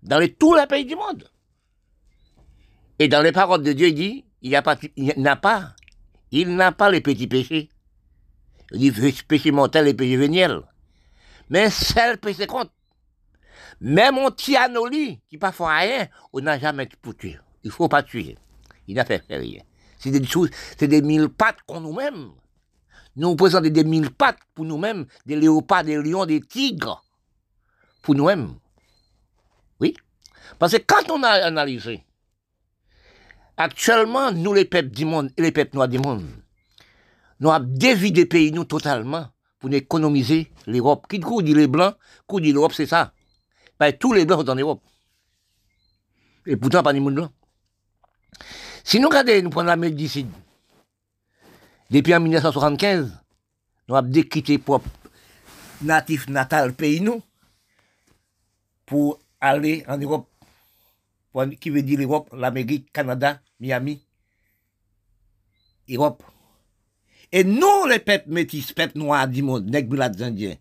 [0.04, 1.30] dans les, tous les pays du monde.
[3.00, 5.76] Et dans les paroles de Dieu, il dit, il n'a pas, il n'a pas,
[6.32, 7.70] il n'a pas les petits péchés.
[8.72, 10.62] Il dit péché mortel et péché véniel.
[11.50, 12.72] Mais seul péché compte.
[13.82, 17.38] Même mon tianoli, qui pas fait rien, on n'a jamais pour tuer.
[17.64, 18.38] Il faut pas tuer.
[18.88, 19.62] Il n'a fait rien.
[19.98, 22.32] C'est des choses, c'est des mille pattes qu'on nous-mêmes.
[23.16, 27.04] Nous présentons des mille pattes pour nous-mêmes, des léopards, des lions, des tigres,
[28.02, 28.56] pour nous-mêmes.
[29.80, 29.96] Oui.
[30.60, 32.04] Parce que quand on a analysé,
[33.58, 36.26] actuellement, nous, les peuples du monde et les peuples noirs du monde,
[37.40, 39.28] nous avons dévidé pays, nous, totalement,
[39.66, 41.08] pour économiser l'Europe.
[41.10, 41.96] Qui dit les Blancs,
[42.30, 43.12] qui dit l'Europe, c'est ça.
[43.80, 44.82] Ben, tous les Blancs sont en Europe.
[46.46, 47.32] Et pourtant, pas ni monde blanc.
[48.84, 50.30] Si nous regardons, nous prenons la médecine,
[51.90, 53.12] depuis en 1975,
[53.88, 54.88] nous avons déquitté propre
[55.82, 57.24] natif natal pays nous
[58.86, 60.30] pour aller en Europe
[61.32, 64.06] pour- qui veut dire l'Europe, l'Amérique, Canada, Miami.
[65.90, 66.22] Europe.
[67.32, 70.56] Et nous, les peuples métis, peuples noirs du monde, nègres, indiens,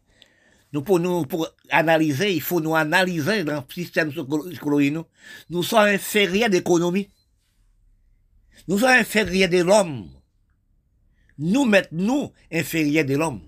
[0.75, 4.97] nous, pour nous, pour analyser, il faut nous analyser dans le système psychologique,
[5.49, 7.09] nous, sommes inférieurs d'économie.
[8.67, 10.09] Nous sommes inférieurs de l'homme.
[11.39, 13.43] Nous mettons nous inférieurs de l'homme.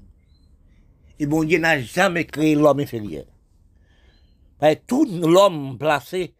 [1.18, 3.24] Et bon Dieu n'a jamais créé l'homme inférieur.
[4.61, 6.33] Que tout l'homme placé,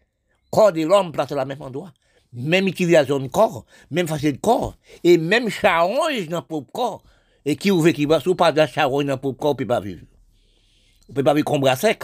[0.51, 1.93] corps de l'homme placé à la même endroit.
[2.37, 7.03] Même utilisation de corps, même façon de corps, et même charonge dans le propre corps.
[7.45, 9.67] Et qui ouvre qui va, si pas de charonge dans le propre corps, vous ne
[9.67, 10.03] pouvez pas vivre.
[10.03, 12.03] Vous ne pouvez pas vivre comme bras sec.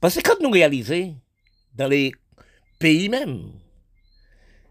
[0.00, 1.14] Parce que quand nous réalisons,
[1.74, 2.12] dans les
[2.78, 3.50] pays même,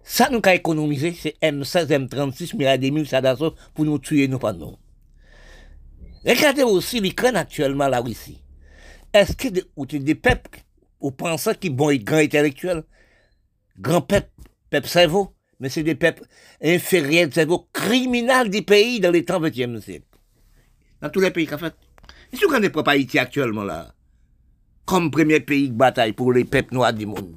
[0.04, 4.39] ça nous a économisé, c'est M16, M36, milliards de mille d'assaut pour nous tuer, nous
[4.39, 4.76] pas nous.
[6.26, 8.41] Regardez aussi l'Ukraine actuellement, la Russie.
[9.13, 10.62] Est-ce que des, ou des peuples,
[11.15, 12.84] pensez qu'ils vont être grands intellectuels,
[13.80, 14.30] grands peuples,
[14.70, 16.24] peuples cerveau, mais c'est des peuples
[16.62, 20.06] inférieurs de cerveau, criminels des pays dans les temps 20e siècle.
[21.02, 21.76] Dans tous les pays qu'en fait.
[22.32, 23.94] Et si vous connaissez pas Haïti actuellement là,
[24.86, 27.36] comme premier pays de bataille pour les peuples noirs du monde,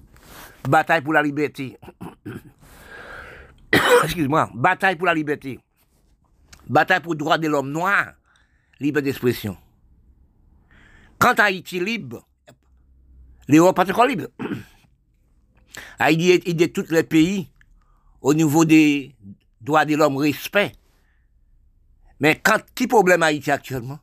[0.69, 1.79] bataille pour la liberté,
[4.05, 5.59] excuse-moi, bataille pour la liberté,
[6.69, 8.13] bataille pour le droit de l'homme noir,
[8.81, 9.57] libre d'expression.
[11.19, 12.27] Quand Haïti libre,
[13.49, 14.27] l'Europe est encore libre.
[15.99, 17.49] Haïti est de tous les pays
[18.21, 19.15] au niveau des
[19.61, 20.73] droits de l'homme, respect.
[22.21, 23.99] Mais quand, qui problème Haïti actuellement?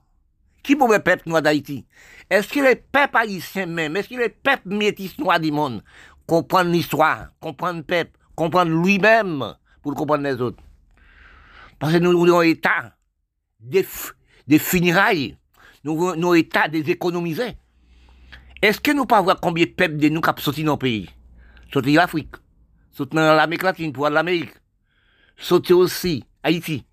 [0.64, 1.86] Qui problème peuple noir d'Haïti?
[2.30, 5.82] Est-ce que les peuples haïtiens même, est-ce que les peuples métis noirs du monde
[6.28, 10.62] comprennent l'histoire, comprennent le peuple, comprennent lui-même pour comprendre les autres?
[11.80, 12.94] Parce que nous, nous avons état
[13.60, 13.84] des,
[14.60, 15.38] funérailles,
[15.84, 17.58] nous avons état des économisés.
[18.62, 21.10] Est-ce que nous pas voir combien de peuples de nous qui sorti dans le pays?
[21.72, 22.36] Sorti l'Afrique,
[22.98, 24.54] dans l'Amérique latine pour l'Amérique,
[25.38, 26.86] sorti aussi Haïti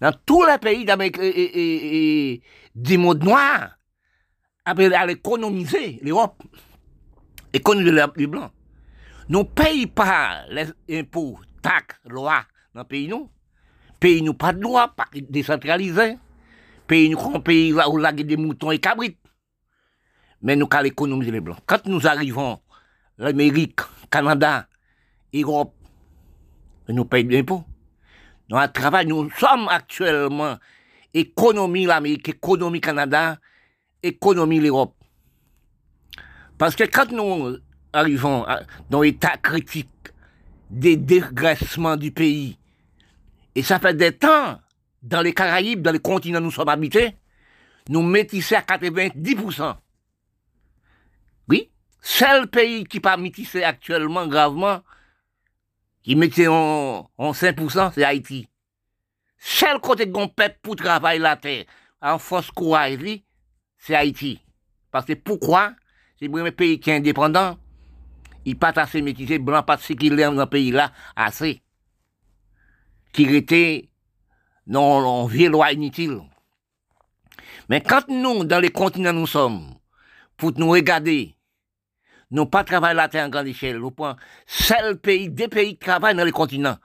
[0.00, 2.42] dans tous les pays d'Amérique et,
[2.74, 3.78] du monde noir,
[4.64, 6.42] après à économiser l'Europe,
[7.52, 8.50] économiser les Blancs.
[9.28, 13.30] Nous ne payons pas les impôts, taxes, lois dans le pays, nous.
[13.98, 16.18] Pays nous pas de loi, pas décentralisé.
[16.86, 19.18] Pays nous un pays où il des moutons et cabrites.
[20.42, 21.58] Mais nous, qu'à économiser les Blancs.
[21.66, 22.60] Quand nous arrivons,
[23.16, 24.66] l'Amérique, Canada,
[25.34, 25.74] Europe,
[26.88, 27.64] nous payons des impôts.
[28.48, 30.56] Nous, travail, nous sommes actuellement
[31.12, 33.38] économie l'Amérique, économie Canada,
[34.02, 34.94] économie l'Europe.
[36.58, 37.58] Parce que quand nous
[37.92, 38.46] arrivons
[38.90, 39.88] dans l'état critique
[40.70, 42.58] des dégraissements du pays,
[43.54, 44.60] et ça fait des temps,
[45.02, 47.16] dans les Caraïbes, dans les continents où nous sommes habités,
[47.88, 49.76] nous métissons à 90%.
[51.48, 51.70] Oui,
[52.06, 54.80] seul pays qui pas métissé actuellement gravement,
[56.04, 58.48] qui mettait en, en 5%, c'est Haïti.
[59.38, 61.64] Seul côté qu'on peuple pour travailler la terre,
[62.00, 63.00] en force courage,
[63.76, 64.40] c'est Haïti.
[64.92, 65.72] Parce que pourquoi?
[66.18, 67.58] C'est le pays qui est indépendant.
[68.44, 71.60] Il pas assez métissé, blanc, parce qu'il est dans le pays là, assez.
[73.12, 73.90] Qui était
[74.68, 76.20] non, en vieille loi inutile.
[77.68, 79.74] Mais quand nous, dans les continents nous sommes,
[80.36, 81.35] pour nous regarder,
[82.30, 83.78] nous pas travailler la terre en grande échelle.
[83.78, 86.76] Nous prenons seul pays, des pays qui travaillent dans les continents.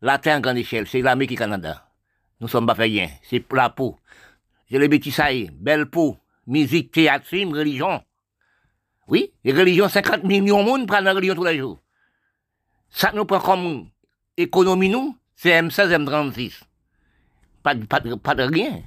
[0.00, 1.88] La terre en grande échelle, c'est l'Amérique et le Canada.
[2.40, 3.08] Nous sommes pas fait rien.
[3.22, 3.98] C'est la peau.
[4.70, 8.02] J'ai les bêtisailles, belle peau, musique, théâtre, film, religion.
[9.08, 11.80] Oui, les religions, 50 millions de monde prennent la religion tous les jours.
[12.90, 13.88] Ça nous prend comme
[14.36, 16.60] économie, nous, c'est M16, M36.
[17.62, 18.82] Pas, de- pas, de- pas de rien.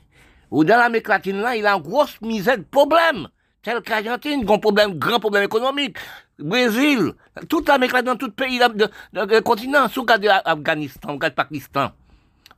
[0.51, 3.27] Ou dans l'Amérique latine, là, il a une grosse misère de problèmes.
[3.63, 5.97] Tel qu'Argentine, grand problème, grand problème économique.
[6.39, 7.13] Brésil,
[7.47, 11.91] toute l'Amérique dans tout pays de continent, sous regarde Afghanistan, regarde Pakistan.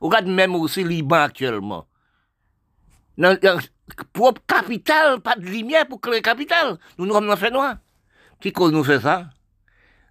[0.00, 1.86] Regarde même aussi Liban actuellement.
[3.18, 3.60] Dans, dans,
[4.12, 6.78] propre capitale, pas de lumière pour créer capitale.
[6.96, 7.76] Nous nous sommes dans fait noir.
[8.40, 9.26] Qui cause nous fait ça?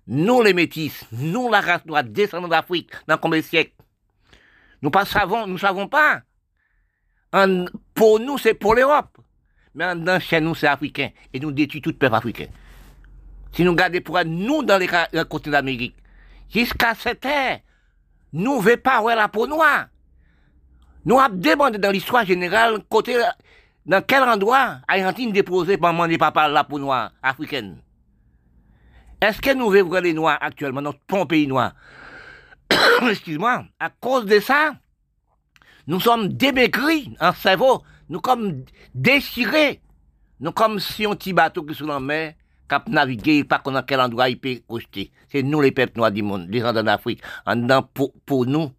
[0.05, 3.73] Nous les métis, nous la race noire, descendants d'Afrique, dans combien de siècles?
[4.81, 6.21] Nous pas savons, nous savons pas.
[7.95, 9.12] Pour nous, c'est pour l'Europe.
[9.75, 11.09] Mais en dedans, chez nous, c'est africain.
[11.33, 12.47] Et nous détruisons tout peuple africain.
[13.53, 14.89] Si nous regardons pour nous dans les,
[15.25, 15.95] côtés d'Amérique,
[16.53, 17.59] jusqu'à cette heure,
[18.33, 19.87] nous ne voulons pas voir la peau noire.
[21.05, 23.17] Nous avons demandé dans l'histoire générale, côté,
[23.85, 27.77] dans quel endroit Argentine déposé par maman et papa la peau noire africaine.
[29.21, 31.73] Est-ce que nous voulons voir les noirs actuellement dans ton pays noir?
[33.09, 33.65] Excuse-moi.
[33.79, 34.73] À cause de ça,
[35.87, 37.83] nous sommes démaigris en cerveau.
[38.09, 39.81] Nous sommes déchirés.
[40.39, 42.33] Nous comme si on petit bateau qui est sur la mer,
[42.67, 45.11] cap naviguer, pas qu'on a quel endroit il peut coucher.
[45.29, 47.21] C'est nous les peuples noirs du monde, descendants d'Afrique.
[47.45, 47.87] En dedans,
[48.25, 48.71] pour, nous.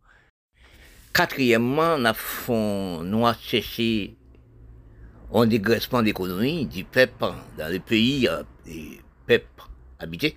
[1.12, 4.16] Quatrièmement, nous avons cherché
[5.32, 9.62] un dégraissement d'économie du peuple dans les pays, euh, des peuples
[9.98, 10.36] habités.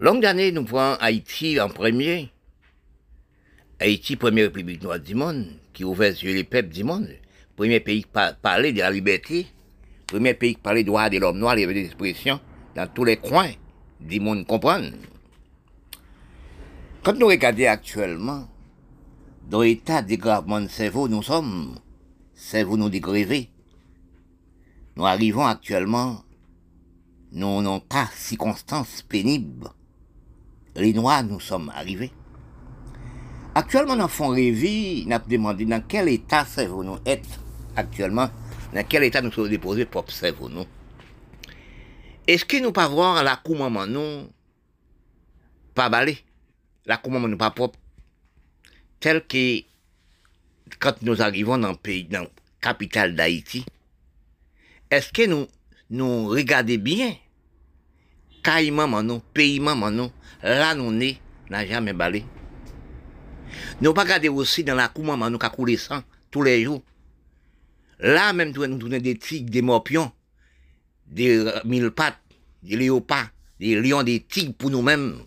[0.00, 2.32] Longue année, nous prenons Haïti en premier.
[3.78, 5.46] Haïti, première république noire du monde,
[5.82, 7.08] qui ouvert sur les peuples du monde.
[7.56, 9.46] Premier pays qui par- parlait de la liberté.
[10.06, 12.38] Premier pays qui parlait du droit de l'homme noir, il y avait des expressions
[12.76, 13.50] dans tous les coins
[14.00, 14.90] du monde comprendre.
[17.02, 18.48] Quand nous regardons actuellement,
[19.50, 21.74] dans l'état de dégradement de cerveau, nous sommes,
[22.32, 23.50] cerveau nous dégrévé.
[24.94, 26.22] Nous arrivons actuellement,
[27.32, 29.68] nous n'avons pas circonstances pénibles.
[30.76, 32.12] Les Noirs, nous sommes arrivés.
[33.54, 37.28] Actuellement, dans fond rêver, nous avons demandé dans quel état cerveau nous être
[37.76, 38.30] actuellement,
[38.72, 40.64] dans quel état nous sommes déposés pour cerveau nous.
[42.26, 44.26] Est-ce que nous pas voir la cour maman nous
[45.74, 46.16] pas balai,
[46.86, 47.78] la cour maman nous pas propre,
[49.00, 49.60] tel que
[50.78, 53.66] quand nous arrivons dans le pays, dans la capitale d'Haïti,
[54.90, 55.46] est-ce que nous
[55.90, 57.14] nous regardons bien,
[58.42, 60.10] caille maman nous, pays maman nous,
[60.42, 62.24] là nous né, n'a jamais balé.
[63.80, 66.82] Nous pas regarder aussi dans la cour maman nous coulé sang tous les jours.
[68.00, 70.12] Là même nous nous des tigres, des morpions,
[71.06, 72.18] des euh, mille pattes,
[72.62, 73.28] des léopards,
[73.60, 75.18] des lions, des tigres pour nous-mêmes.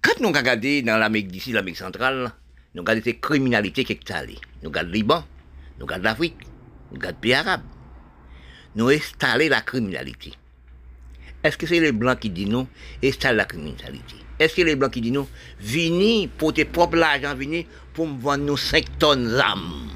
[0.00, 2.32] Quand nous regardons dans l'Amérique d'ici, l'Amérique centrale,
[2.74, 4.38] nous regardons ces criminalités qui sont allées.
[4.62, 5.24] Nous regardons le Liban,
[5.78, 6.36] nous regardons l'Afrique,
[6.90, 7.62] nous regardons les pays arabes.
[8.74, 10.32] Nous installons la criminalité.
[11.44, 12.68] Est-ce que c'est les Blancs qui disent nous,
[13.02, 15.28] installe la criminalité Est-ce que les Blancs qui disent nous,
[15.60, 19.88] venez pour tes propres l'argent, venez pour me vendre nous 5 tonnes d'âmes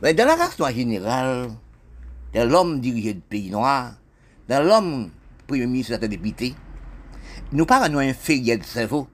[0.00, 1.50] Mais dans la race noire générale,
[2.32, 3.94] dans l'homme dirigé du pays noir,
[4.48, 5.10] dans l'homme
[5.48, 6.54] premier ministre de député,
[7.50, 9.08] nous pas nous inférieurs de cerveau.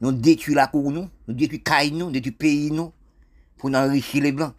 [0.00, 2.92] Nous détruisons la cour, nous, nous détruisons caille, nous, détruisons pays, nous,
[3.58, 4.54] pour enrichir les blancs.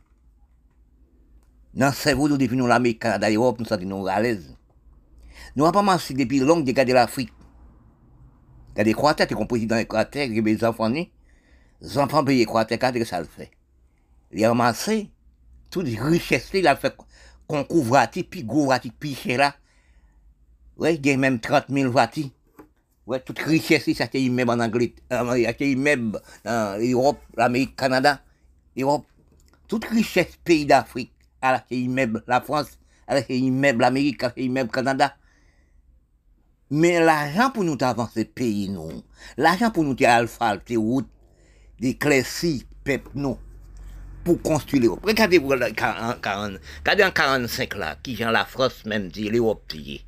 [1.74, 4.54] Dans le cerveau, nous définissons l'Amérique, Canada, l'Europe, nous sommes à l'aise.
[5.56, 7.32] Nous avons commencé depuis longtemps de regarder l'Afrique.
[8.71, 11.12] Regardez l'Équateur, tu es président de l'Équateur, il y a des enfants nés.
[11.81, 13.51] Les enfants payent l'Équateur, qu'est-ce que ça le fait?
[14.31, 15.10] Il a ramassé
[15.69, 16.95] toutes les richesses, il a fait
[17.47, 19.55] concours voiture, puis voiture, puis chez là.
[20.77, 22.29] Ouais, il y a même 30 000 voitures.
[23.05, 28.21] Ouais, toute richesse, ça c'est immeuble en Angleterre, euh, c'est immeuble dans l'Europe, l'Amérique, Canada,
[28.75, 29.05] l'Europe.
[29.67, 34.69] Toute richesse pays d'Afrique, alors c'est immeuble la France, alors c'est immeuble l'Amérique, c'est immeuble
[34.69, 35.15] Canada.
[36.73, 39.03] Mais l'argent pour nous avancer pays, nous,
[39.36, 41.10] l'argent pour nous asphalter route,
[41.77, 43.38] d'éclaircir peuple, nous,
[44.23, 45.03] pour construire l'Europe.
[45.03, 49.63] Regardez-vous, là, 40, 40, regardez en 45 là, qui genre la France même dit, l'Europe
[49.67, 50.05] dit.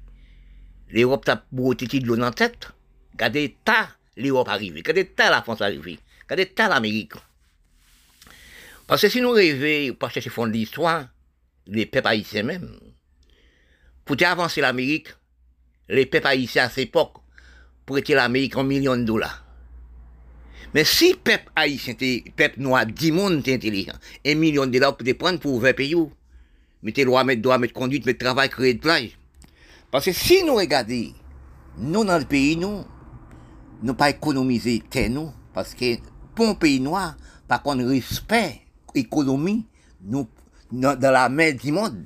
[0.89, 2.69] L'Europe t'a brouté de l'eau dans la tête.
[3.11, 4.79] Regardez, t'as l'Europe arrivé.
[4.79, 5.99] Regardez, t'as la France arrivé.
[6.23, 7.13] Regardez, t'as l'Amérique.
[8.87, 11.07] Parce que si nous rêvons, pour chercher fond de l'histoire,
[11.67, 12.79] les peuples haïtiens même,
[14.05, 15.09] pour avancer l'Amérique,
[15.89, 17.13] les peuples haïtiens à cette époque,
[17.95, 19.43] être l'Amérique en millions de dollars.
[20.73, 21.93] Mais si peuple haïtien,
[22.35, 23.93] peuple noir, 10 monde intelligent,
[24.25, 25.95] un million de dollars pour prendre pour ouvrir pays,
[26.81, 29.17] mettez loi, mettre droit, mettre conduite, mettre travail, créer de plage.
[29.91, 31.13] Parce que si nous regardons,
[31.77, 32.83] nous dans le pays, nous,
[33.83, 35.97] nous pas économiser terre, nous, parce que
[36.33, 37.15] pour un pays noir,
[37.47, 38.61] par contre, respect,
[38.95, 39.65] économie,
[40.03, 40.27] nous,
[40.71, 42.05] dans la mer du monde.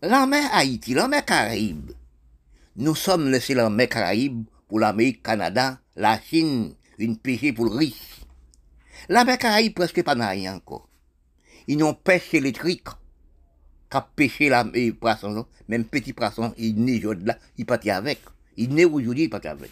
[0.00, 1.90] La mer Haïti, la mer Caraïbe,
[2.76, 7.76] nous sommes laissés la mer Caraïbe pour l'Amérique, Canada, la Chine, une pêchée pour le
[7.76, 8.20] riche.
[9.08, 10.88] La mer Caraïbe presque pas n'a rien encore.
[11.68, 12.88] Ils n'ont pêché électrique
[13.88, 14.66] qu'a pêché la
[14.98, 18.20] poisson, même petit poisson, il naît aujourd'hui là, il partit avec.
[18.56, 19.70] Il naît aujourd'hui, il avec.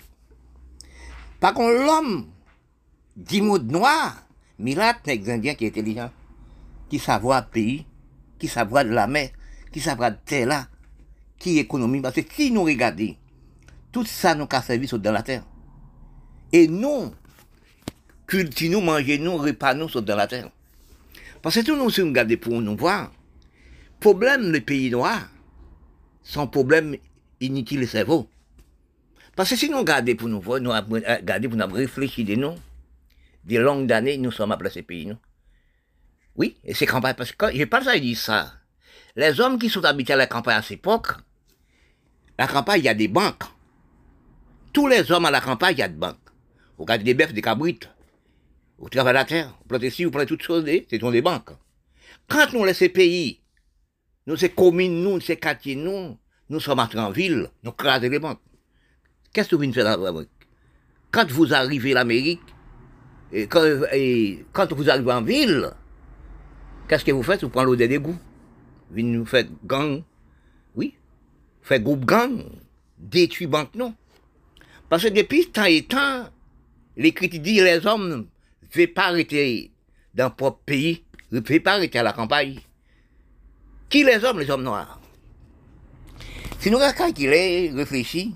[1.40, 2.28] Par contre, l'homme,
[3.16, 4.22] dix mots de noir,
[4.58, 6.10] Milat, les Indiens qui est intelligent,
[6.88, 7.84] qui savoir pays,
[8.38, 9.30] qui savoir de la mer,
[9.72, 10.68] qui savoir de terre là,
[11.42, 13.16] qui économie, parce que si nous regardons,
[13.90, 15.44] tout ça nous a servi dans la terre.
[16.52, 17.12] Et nous,
[18.26, 20.50] cultivons, manger nous, repas nous dans la terre.
[21.42, 23.12] Parce que tout nous, si nous regardons pour nous voir,
[23.98, 25.28] problème des pays noirs,
[26.22, 26.96] sont problème
[27.40, 28.28] inutile le cerveau.
[29.34, 32.54] Parce que si nous regardons pour nous voir, nous regardons pour nous réfléchir de nous,
[33.44, 35.16] des longues années, nous sommes à ces pays, nous.
[36.36, 38.52] Oui, et c'est campagne, parce que quand, j'ai pas ça dit ça.
[39.16, 41.08] Les hommes qui sont habités à la campagne à cette époque,
[42.42, 43.44] la campagne, il y a des banques.
[44.72, 46.16] Tous les hommes à la campagne, il y a des banques.
[46.76, 47.88] Vous regardez des bœufs, des cabrites.
[48.78, 51.50] Vous travaillez la terre, vous plantez ci, vous plantez toutes choses, c'est dans des banques.
[52.28, 53.38] Quand nous laissons pays,
[54.26, 56.16] Nous, c'est communes, nous, c'est quartiers, nous.
[56.48, 58.40] Nous sommes entrés en ville, nous crasons les banques.
[59.32, 60.12] Qu'est-ce que vous venez faire là
[61.12, 62.42] Quand vous arrivez à l'Amérique,
[63.32, 65.70] et quand, vous arrivez en ville,
[66.88, 67.42] qu'est-ce que vous faites?
[67.42, 68.18] Vous prenez l'eau des égouts.
[68.90, 70.02] Vous faites gang.
[71.62, 72.44] Faites groupe gang.
[72.98, 73.94] Détruit banque, non.
[74.88, 76.28] Parce que depuis temps et temps,
[76.96, 78.24] les critiques disent les hommes ne
[78.72, 79.72] veulent pas arrêter
[80.14, 82.60] dans leur propre pays, ne veulent pas arrêter à la campagne.
[83.88, 85.00] Qui les hommes, les hommes noirs?
[86.58, 88.34] Si nous regardons qu'il est réfléchi,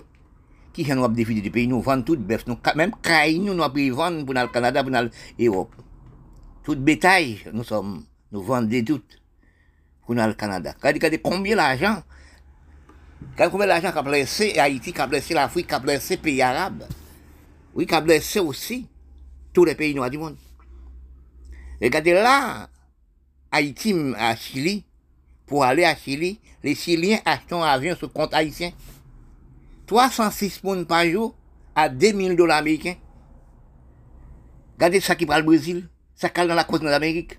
[0.72, 4.24] qui sont nous défis du pays, nous vendons tout bœuf, même caille, nous, nous vendre
[4.24, 4.92] pour le Canada, pour
[5.38, 5.74] l'Europe.
[6.64, 9.02] Toute bétail, nous sommes, nous vendons tout
[10.04, 10.74] pour le Canada.
[10.82, 12.02] Regardez combien d'argent,
[13.50, 16.84] combien d'argent qu'a blessé Haïti, qu'a blessé l'Afrique, qu'a blessé les pays arabes.
[17.74, 18.86] Oui, qu'a blessé aussi
[19.52, 20.36] tous les pays noirs du monde.
[21.80, 22.68] Regardez là,
[23.50, 24.84] Haïti à Chili,
[25.46, 28.72] pour aller à Chili, les Chiliens achètent un avion sur compte haïtien.
[29.86, 31.34] 306 pounds par jour
[31.74, 32.96] à 2000 dollars américains.
[34.74, 37.38] Regardez ça qui prend le Brésil, ça cale dans la côte de l'Amérique.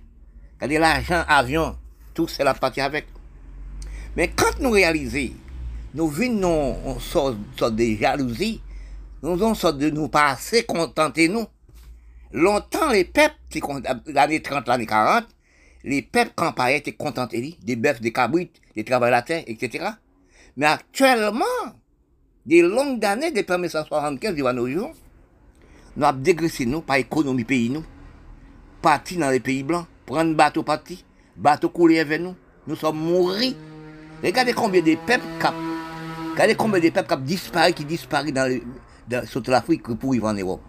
[0.55, 1.77] Regardez l'argent, avion,
[2.13, 3.07] tout c'est la partie avec.
[4.15, 5.33] Mais quand nous réalisons,
[5.93, 7.37] nous venons en sorte,
[7.73, 8.61] de jalousie,
[9.23, 11.45] nous sorte de nous pas assez contenter nous.
[12.31, 13.35] Longtemps, les peuples,
[14.07, 15.25] l'année 30, l'année 40,
[15.83, 19.85] les peuples campagnes étaient contentés, des bœufs, des cabrites, des travailleurs etc.
[20.57, 21.45] Mais actuellement,
[22.45, 24.93] des longues années, depuis 1975 jusqu'à nos jours,
[25.95, 27.83] nous avons dégraissé nous par économie pays nous,
[28.81, 31.03] parti dans les pays blancs, prendre bateau parti,
[31.35, 32.35] bateau couler avec nous,
[32.67, 33.33] nous sommes morts.
[34.23, 35.23] Regardez combien de peuples
[36.37, 40.61] regardez combien de peuples cap disparu, qui disparaissent dans, sur l'Afrique pour vivre en Europe.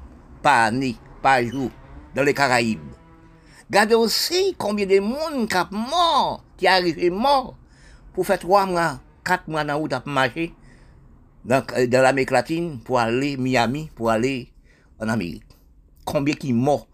[0.42, 1.70] Pas année, pas jour,
[2.14, 2.80] dans les Caraïbes.
[3.68, 7.54] Regardez aussi combien de monde cap mort, qui arrivent mort,
[8.14, 10.54] pour faire trois mois, quatre mois dans route à marcher
[11.44, 14.50] dans, euh, dans l'Amérique latine pour aller Miami, pour aller
[14.98, 15.44] en Amérique.
[16.04, 16.88] Combien qui morts?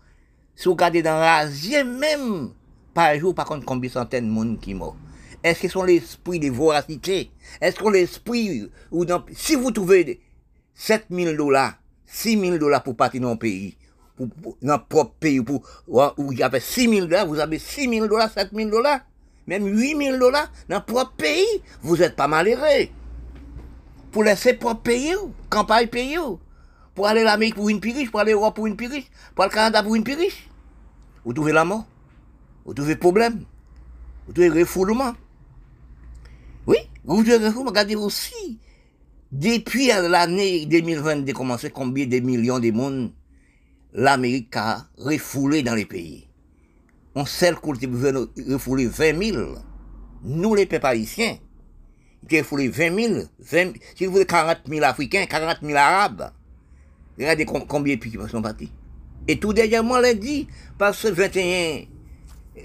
[0.57, 2.51] Si vous regardez dans l'Asie même,
[2.93, 4.97] par jour, par contre, combien de centaines de monde qui morts?
[5.45, 7.31] Est-ce que sont l'esprit de voracité
[7.61, 10.23] Est-ce qu'on l'esprit, ou si vous trouvez
[10.75, 11.75] 7000 dollars,
[12.07, 13.77] 6000 dollars pour partir dans un pays,
[14.17, 18.09] pour, dans un propre pays, pour, où il y avait 6000 dollars, vous avez 6000
[18.09, 19.01] dollars, 7000 dollars,
[19.47, 22.89] même 8000 dollars dans un propre pays, vous n'êtes pas malheureux
[24.13, 25.13] pour laisser propre pays,
[25.51, 26.17] campagne pays,
[26.95, 29.45] pour aller à l'Amérique pour une piriche, pour aller à l'Europe pour une piriche, pour
[29.45, 30.49] aller au Canada pour une piriche.
[31.23, 31.85] Vous trouvez la mort,
[32.65, 33.45] vous trouvez problème,
[34.27, 35.13] vous trouvez refoulement.
[37.05, 38.59] Vous trouvez refoulement, regardez aussi,
[39.31, 43.13] depuis l'année 2022 commencé, combien de millions de monde
[43.93, 46.27] l'Amérique a refoulé dans les pays.
[47.15, 49.55] On sait qu'on veut refouler 20 000.
[50.25, 51.37] Nous, les peuples haïtiens,
[52.43, 56.33] faut les 20 000, 20, si vous voulez 40 000 Africains, 40 000 Arabes,
[57.19, 58.73] regardez combien de pays sont partis.
[59.29, 60.49] Et tout dernièrement, lundi,
[60.79, 61.85] parce que 21,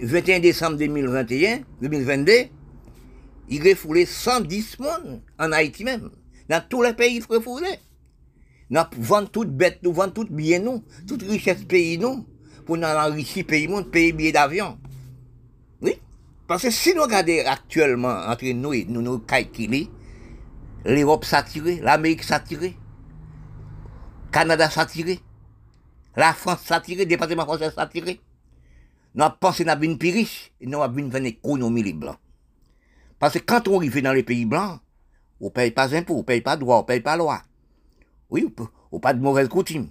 [0.01, 2.31] 21 décembre 2021, 2022,
[3.49, 6.09] il refoulé 110 personnes en Haïti même.
[6.47, 7.79] Dans tous les pays, il refouler.
[8.69, 12.27] Nous vendons toutes bêtes, nous vendons toutes bien nous, toute richesse pays nous,
[12.65, 14.77] pour nous enrichir pays monde, payer billets d'avion.
[15.81, 15.99] Oui.
[16.47, 19.87] Parce que si nous regardons actuellement entre nous et nous nous calculons,
[20.85, 22.69] l'Europe s'attire, l'Amérique s'attire, le
[24.31, 25.17] Canada s'attire,
[26.15, 28.05] la France s'attire, le département français s'attire.
[29.15, 32.19] Nous avons pensé à une plus riche et nous avons une économie les.
[33.19, 34.79] Parce que quand on arrive dans les pays blancs,
[35.41, 37.13] on ne paye pas d'impôts, on ne paye pas de droit, on ne paye pas
[37.13, 37.41] de loi.
[38.29, 38.47] Oui,
[38.91, 39.89] on pas de mauvaises coutumes.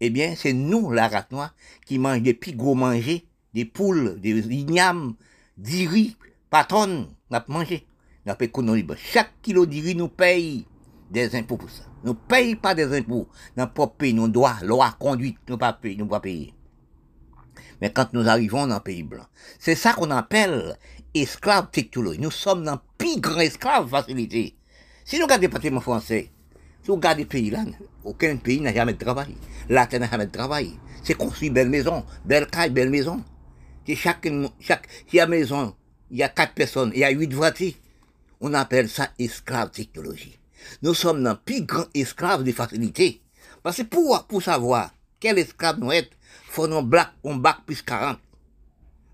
[0.00, 1.54] Eh bien, c'est nous, la noire,
[1.86, 5.14] qui mangent des plus gros manger, des poules, des ignames,
[5.56, 6.16] d'iri,
[6.50, 7.86] patron, n'a pas mangé.
[8.26, 8.84] N'a pas économie.
[8.96, 10.66] Chaque kilo d'iri nous paye
[11.10, 11.84] des impôts pour ça.
[12.04, 15.56] Nous ne payons pas des impôts dans notre propre pays, nous droits, loi, conduite, nous
[15.56, 16.52] pas payer, nous pas payer.
[17.80, 19.26] Mais quand nous arrivons dans le pays blanc,
[19.58, 20.76] c'est ça qu'on appelle
[21.22, 22.20] esclave technologie.
[22.20, 24.56] Nous sommes dans plus grand esclave facilité.
[25.04, 26.30] Si nous regardons le patrimoine français,
[26.82, 27.64] si vous regardez le pays là,
[28.04, 29.34] aucun pays n'a jamais de travail.
[29.68, 30.72] La n'a jamais de travail.
[31.02, 33.22] C'est construit belle maison, belle caille, belle maison
[33.94, 35.74] chaque, chaque, si à maison,
[36.10, 37.74] il y a quatre personnes, il y a huit voitures,
[38.40, 40.38] on appelle ça esclave technologie.
[40.82, 43.22] Nous sommes dans le plus grand esclave des facilités.
[43.62, 44.90] Parce que pour, pour savoir
[45.20, 46.10] quel esclave nous sommes,
[46.48, 48.18] faut nous bac, on bac plus 40.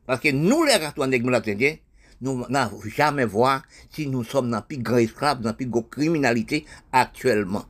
[0.06, 1.76] Parce que nous, les ratois indien,
[2.22, 5.66] nous n'avons jamais voir si nous sommes dans le plus grand esclave, dans la plus
[5.66, 7.64] grande criminalité actuellement.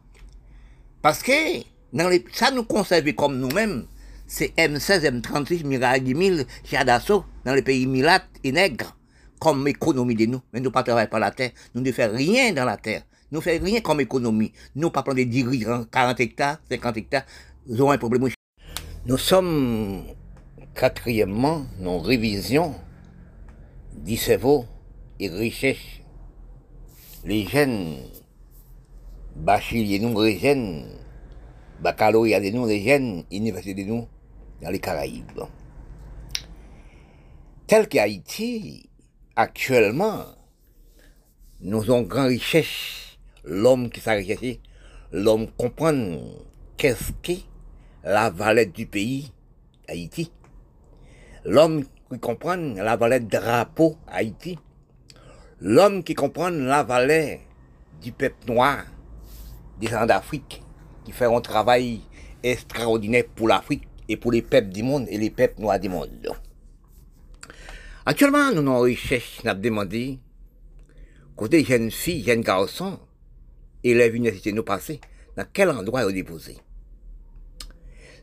[1.01, 3.87] Parce que dans les, ça nous conserve comme nous-mêmes,
[4.27, 8.97] c'est M16, M36, Mirage 1000, Chadasso, dans les pays milates et nègres,
[9.41, 12.53] comme économie de nous, mais nous pas travailler par la terre, nous ne faisons rien
[12.53, 13.03] dans la terre.
[13.31, 14.53] Nous ne faisons rien comme économie.
[14.77, 17.25] Nous pas prendre des dirigeants, 40 hectares, 50 hectares,
[17.67, 18.29] nous aurons un problème.
[19.07, 20.05] Nous sommes,
[20.75, 22.75] quatrièmement, nos révisions
[23.93, 24.64] d'ICEVO
[25.20, 25.76] et richesse.
[27.24, 27.99] Les jeunes,
[29.36, 30.84] bacheliers nous, les jeunes,
[31.80, 34.09] baccalauréat de nous, les jeunes, université de nous,
[34.61, 35.43] dans les Caraïbes.
[37.66, 38.88] Tel qu'Haïti,
[39.36, 40.24] actuellement,
[41.61, 44.61] nous avons grand richesse, l'homme qui s'est
[45.12, 46.18] l'homme comprend
[46.76, 47.43] qu'est-ce qu'est
[48.05, 49.30] la valeur du pays,
[49.88, 50.32] Haïti.
[51.45, 54.59] L'homme qui comprend la valeur drapeau, Haïti.
[55.61, 57.39] L'homme qui comprend la valeur
[58.03, 58.85] du peuple noir,
[59.81, 60.63] des gens d'Afrique,
[61.05, 62.01] qui fait un travail
[62.43, 66.29] extraordinaire pour l'Afrique et pour les peuples du monde et les peuples noirs du monde.
[68.05, 70.19] Actuellement, nous avons recherche, nous demandé,
[71.37, 72.99] côté jeunes filles, jeunes garçons,
[73.85, 75.01] élèves université nous passer,
[75.37, 76.57] dans quel endroit ils déposé?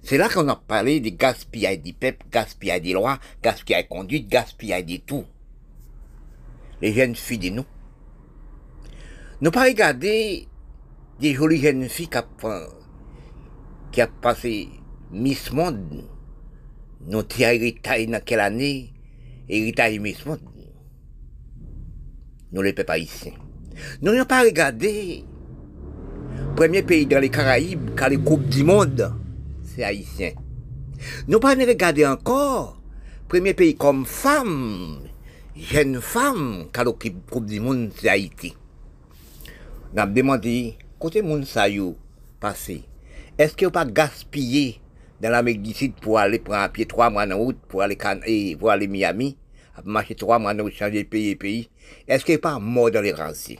[0.01, 4.27] C'est là qu'on a parlé de gaspillage du peuple, gaspillage des lois, gaspillage de conduite,
[4.29, 5.25] gaspillage de tout.
[6.81, 7.65] Les jeunes filles de nous.
[9.41, 10.47] Nous pas regardé
[11.19, 12.67] des jolies jeunes filles qui ont,
[13.91, 14.69] qui a passé
[15.11, 16.05] Miss Monde.
[17.01, 18.93] Nous avons héritage dans quelle année?
[19.47, 20.39] Héritage Miss Monde.
[22.51, 23.33] Nous les peuples haïtiens.
[24.01, 25.23] Nous n'avons pas regardé
[26.55, 29.13] premier pays dans les Caraïbes qui a les Coupes du Monde
[29.83, 30.31] haïtien.
[31.27, 32.81] Nous pas regarder encore,
[33.27, 34.99] premier pays comme femme,
[35.55, 36.85] jeune femme, qui a
[37.29, 38.55] Coupe du Monde, c'est Haïti.
[39.93, 41.65] Nous avons demandé, côté monde ça
[42.39, 42.83] passé,
[43.37, 44.79] est-ce qu'il n'y a pas gaspillé
[45.21, 48.55] dans l'Amérique du pour aller prendre un pied trois mois en route, pour aller, et
[48.55, 49.37] pour aller Miami,
[49.83, 51.69] marcher trois mois en route, changer pays et pays,
[52.07, 53.59] est-ce qu'il n'y a pas mort dans les ranciers?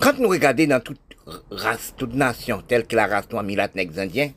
[0.00, 0.98] Quand nous regardons dans toute
[1.50, 4.30] race, toute nation, telle que la race noire, milatnex indien,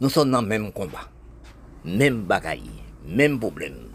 [0.00, 1.08] nous sommes dans le même combat,
[1.84, 2.70] même bagaille,
[3.06, 3.88] même problème.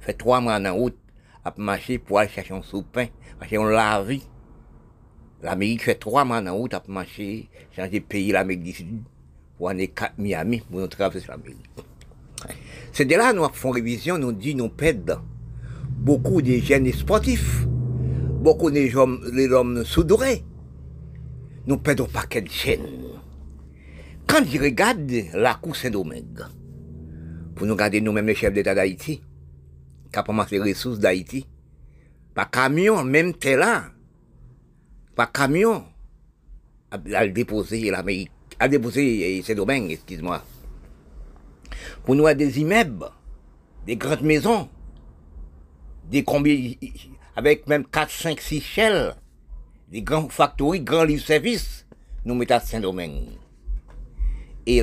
[0.00, 0.96] Fait trois mois en route,
[1.44, 3.06] à marcher pour aller chercher un sous-pain,
[3.38, 4.22] parce qu'on la vie.
[5.42, 9.02] L'Amérique fait trois mois en route à marcher, changer pays, l'Amérique du Sud,
[9.58, 11.58] pour aller à Miami, pour traverser l'Amérique.
[12.92, 15.20] C'est de là, nous faisons révision, nous dit, nous perdons
[15.88, 17.66] beaucoup de jeunes sportifs,
[18.40, 20.44] beaucoup de hommes, les hommes soudurés.
[21.66, 22.86] Nous perdons pas quelle chaîne.
[24.26, 26.42] Quand je regarde la cour Saint-Domingue,
[27.54, 29.22] pour nous garder nous-mêmes les chefs d'État d'Haïti,
[30.12, 31.46] qui a les ressources d'Haïti,
[32.34, 33.84] pas camion, même tel là,
[35.14, 35.84] pas camion,
[36.90, 40.42] à déposer l'Amérique, à déposer Saint-Domingue, excuse-moi.
[42.04, 43.06] Pour nous, des immeubles,
[43.86, 44.68] des grandes maisons,
[46.10, 46.72] des combien,
[47.36, 49.14] avec même 4, 5, 6 chelles,
[49.92, 51.84] di gran faktori, gran liv servis,
[52.24, 53.36] nou met at Saint-Domingue.
[54.64, 54.80] E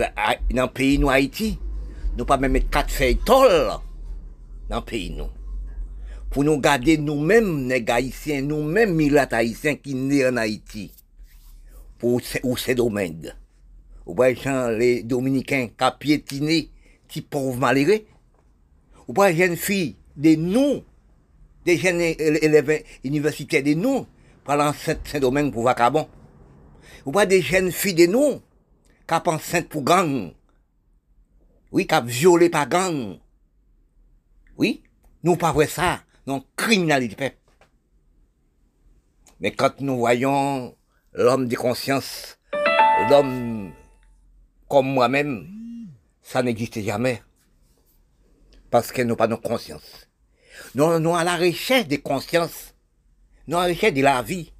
[0.53, 1.55] nan peyi nou Haiti,
[2.13, 3.49] nou pa men met kat fey tol
[4.69, 5.31] nan peyi nou.
[6.29, 10.91] Pou nou gade nou men neg Haitien, nou men milat Haitien ki ne an Haiti.
[11.97, 13.33] Pou ou Saint-Domingue.
[14.05, 16.63] Ou bay chan le Dominikin ka pietine
[17.09, 18.03] ti pov malere.
[19.07, 20.83] Ou bay jen fi de nou,
[21.65, 24.05] de jen eleve universite de nou,
[24.49, 26.09] pour l'enceinte Saint-Domingue pour Vacabon.
[27.05, 28.41] Ou pas des jeunes filles de nous,
[29.05, 30.33] cap enceinte pour gang.
[31.71, 33.19] Oui, cap violé par gang.
[34.57, 34.81] Oui,
[35.21, 37.37] nous pas vrai ça, non criminalité peuple.
[39.39, 40.75] Mais quand nous voyons
[41.13, 42.39] l'homme de conscience,
[43.07, 43.71] l'homme
[44.67, 45.47] comme moi-même,
[46.23, 47.21] ça n'existe jamais.
[48.71, 50.07] Parce que nous pas de conscience.
[50.73, 52.73] Nous, nous à la recherche de conscience.
[53.49, 54.53] Nous recherche de la vie.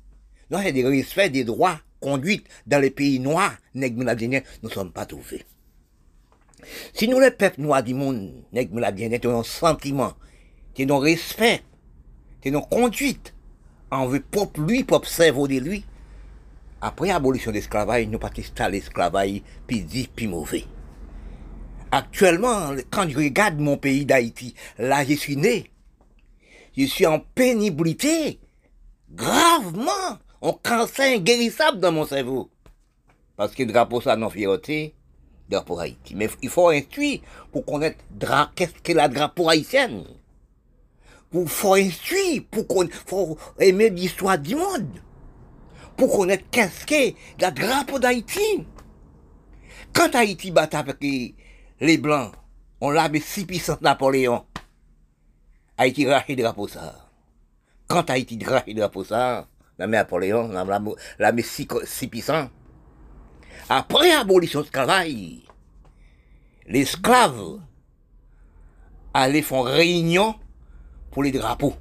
[0.50, 5.06] Nous recherche du respect des droits conduite dans les pays noirs, nous ne sommes pas
[5.06, 5.46] trouvés.
[6.94, 10.14] Si nous, les peuples noirs du monde, nous avons un sentiment,
[10.80, 11.62] un respect,
[12.44, 13.36] une conduite
[13.92, 15.86] envers propre lui, propre cerveau de lui,
[16.82, 20.64] après l'abolition de l'esclavage, nous pas à l'esclavage, puis dit, puis mauvais.
[21.92, 25.70] Actuellement, quand je regarde mon pays d'Haïti, là je suis né,
[26.76, 28.40] je suis en pénibilité,
[29.12, 32.49] gravement, on cancer inguérissable dans mon cerveau.
[33.36, 34.93] Parce que drapeau, ça, non fierté,
[35.49, 36.16] drapeau Haïti.
[36.16, 38.03] Mais il faut instruire pour connaître
[38.55, 40.03] qu'est-ce que la drapeau haïtienne.
[41.34, 44.89] Il faut instruire pour qu'on, faut aimer l'histoire du monde.
[45.95, 48.66] Pour connaître qu'est-ce que la drapeau d'Haïti.
[49.93, 50.97] Quand Haïti bat avec
[51.80, 52.32] les, Blancs,
[52.82, 54.45] on l'a mis si puissant Napoléon.
[55.78, 57.09] Haïti raché drapeau ça.
[57.90, 59.48] Quand Haïti raché drapeau ça,
[59.80, 60.80] la mère Napoléon, la, la,
[61.20, 62.10] la, la si, si
[63.68, 65.14] après l'abolition de l'esclavage,
[66.68, 67.60] l'esclave
[69.14, 70.36] allaient faire réunion
[71.12, 71.76] pour les drapeaux.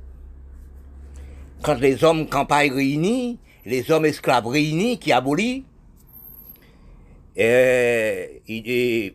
[1.63, 5.65] Quand les hommes campagne réunis, les hommes esclaves réunis qui abolissent,
[7.37, 9.15] et, et,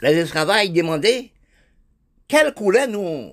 [0.00, 1.30] les esclavages demandaient
[2.26, 3.32] quelle couleur nous,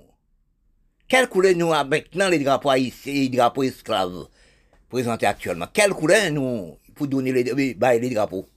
[1.08, 4.28] quelle couleur nous maintenant les drapeaux haïtiens, les drapeaux esclaves
[4.90, 8.48] présentés actuellement, quelle couleur nous pour donner les, les drapeaux?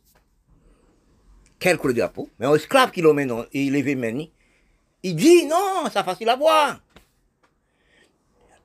[1.58, 2.30] Quelle couleur de drapeau?
[2.38, 4.26] Mais un esclave qui il est venu,
[5.02, 6.80] il dit non, ça facile à voir.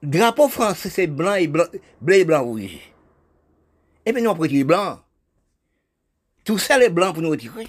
[0.02, 1.66] Drapeau français, c'est blanc et blanc,
[2.02, 2.92] bleu et blanc rouge.
[4.06, 5.00] Et bien nous, on retirer blanc.
[6.44, 7.68] Tout ça, les blancs pour nous retirer.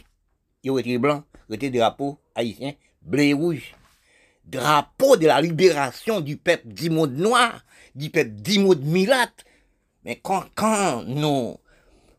[0.65, 3.75] Ils retiré blanc, retirer drapeau haïtien, bleu et rouge.
[4.47, 7.65] Drapeau de la libération du peuple d'Imoud noir,
[7.95, 9.45] du peuple d'Imoud milate.
[10.05, 11.57] Mais quand, quand nous,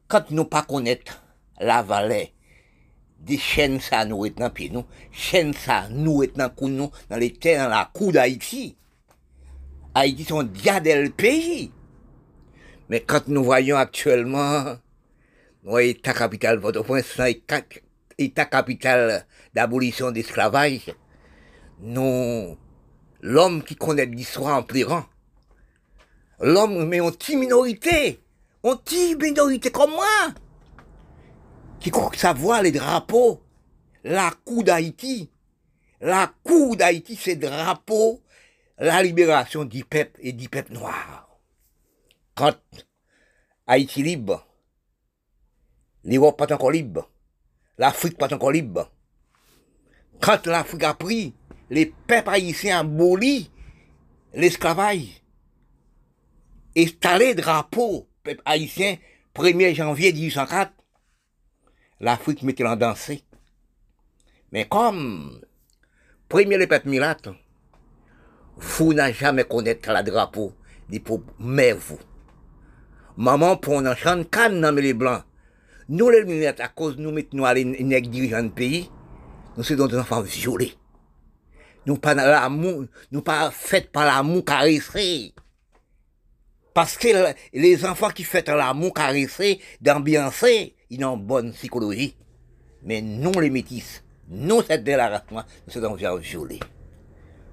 [0.08, 1.22] quand nous pas connaître
[1.60, 2.34] la vallée,
[3.20, 8.12] des chaînes ça nous est dans pied nous, chaînes ça dans les terres, la cour
[8.12, 8.76] d'Haïti.
[9.94, 11.72] Haïti sont diadel pays.
[12.90, 14.76] Mais quand nous voyons actuellement,
[15.64, 17.20] nous état capital Port-au-Prince,
[18.18, 20.94] état capital d'abolition d'esclavage,
[21.80, 22.58] nous,
[23.22, 25.06] l'homme qui connaît l'histoire en pleurant,
[26.40, 28.22] l'homme, mais en petite minorité,
[28.64, 30.34] en petite minorité comme moi,
[31.80, 33.42] qui croit savoir les drapeaux,
[34.04, 35.30] la cour d'Haïti,
[36.02, 38.22] la cour d'Haïti, c'est drapeau,
[38.78, 41.40] la libération du peuple et du peuple noir.
[42.36, 42.56] Quand
[43.68, 44.46] Haïti libre,
[46.04, 47.10] l'Europe pas encore libre,
[47.78, 48.92] l'Afrique pas encore libre.
[50.22, 51.34] Quand l'Afrique a pris,
[51.70, 53.50] les peuples haïtiens abolis
[54.34, 55.22] l'esclavage,
[56.76, 58.98] installé drapeau, peuple haïtien,
[59.34, 60.72] 1er janvier 1804,
[62.02, 63.24] l'Afrique mettait en danser.
[64.52, 65.42] Mais comme,
[66.30, 67.30] premier les peuples milates,
[68.58, 70.54] vous n'avez jamais connaître la drapeau
[70.90, 72.00] des pauvres mères vous.
[73.18, 75.24] Maman pour un chante canne dans les blancs.
[75.88, 78.90] Nous les milates, à cause nous mettons à les dirigeants de pays,
[79.56, 80.74] nous sommes des enfants violés.
[81.86, 85.34] Nous pas l'amour, nous pas fait par l'amour caressé.
[86.74, 92.16] Parce que les enfants qui font l'amour caressé, d'ambiancer, ils ont une bonne psychologie.
[92.84, 96.60] Mais nous, les métis, nous, cette race nous sommes violés.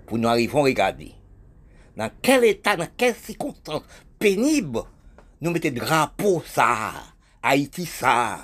[0.06, 1.12] Pour nous arriver à regarder.
[1.96, 3.84] Dans quel état, dans quelles circonstances
[4.18, 4.82] pénibles,
[5.40, 6.92] nous mettons drapeau ça,
[7.42, 8.40] Haïti ça.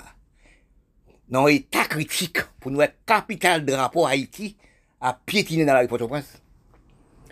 [1.27, 4.57] Dans l'état critique, pour nous être capital drapeau Haïti,
[5.01, 6.41] à piétiner dans la rue Port-au-Prince.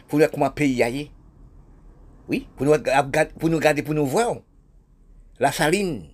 [0.08, 1.12] Pour nous comment pays aille.
[2.28, 2.74] Oui, pour nous,
[3.40, 4.38] pour nous garder, pour nous voir.
[5.40, 6.08] La Saline.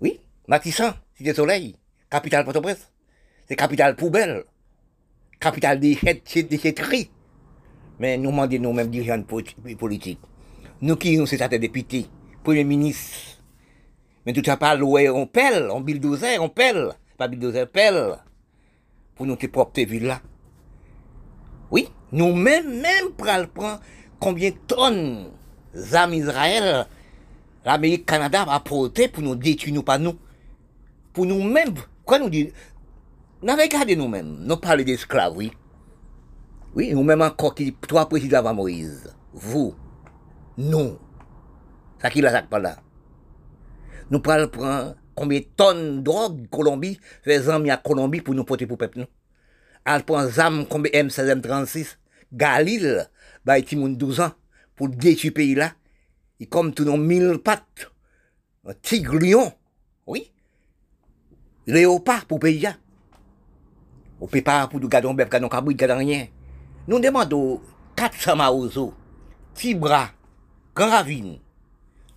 [0.00, 1.76] Oui, Matissan, Cité Soleil,
[2.10, 2.90] capitale Port-au-Prince.
[3.48, 4.44] C'est capitale poubelle.
[5.40, 5.98] Capitale des
[6.48, 7.10] déchetteries.
[7.98, 10.20] Mais nous demandons nous-mêmes dirigeants politiques.
[10.80, 12.06] Nous qui nous sommes députés,
[12.42, 13.42] premier ministre.
[14.24, 16.90] Mais tout ça pas loué, on pèle, on bulldozer, on pèle.
[17.18, 18.16] Pas bulldozer, pèle.
[19.14, 20.20] Pour nous te propre ville là.
[21.70, 23.80] Oui, nous-mêmes, même pour prendre
[24.20, 25.30] combien de tonnes
[25.74, 26.86] d'armes Israël,
[27.64, 30.18] l'Amérique, Canada a apporté pour nous détruire, nous pas nous.
[31.12, 32.52] Pour nous-mêmes, quoi nous dit,
[33.42, 35.52] nous regardé nous-mêmes, nous parlons d'esclaves, oui.
[36.74, 39.12] Oui, nous-mêmes encore qui, trois présidents avant Moïse.
[39.34, 39.74] Vous,
[40.56, 40.98] nous.
[42.00, 42.78] Ça qui la pas là.
[44.10, 48.44] Nous parlons prendre combien de tonnes de drogue Colombie, fait amis à Colombie pour nous
[48.44, 49.06] porter pour peuple nous.
[49.84, 51.96] Elle prend ZAM, combien M16, M36,
[52.32, 53.08] Galil,
[53.44, 54.32] bah, il 12 ans,
[54.76, 55.72] pour détruire pays là.
[56.38, 57.90] Il comme tout dans mille pattes.
[58.66, 59.52] Un tigre lion.
[60.06, 60.32] Oui.
[61.66, 62.74] Léopard pour pays là.
[64.20, 66.26] On peut pas pour nous garder un bœuf, garder un garder rien.
[66.86, 67.60] Nous demandons
[67.96, 68.94] 400 maozo,
[69.54, 70.10] Tibra,
[70.74, 71.38] Grand Ravine,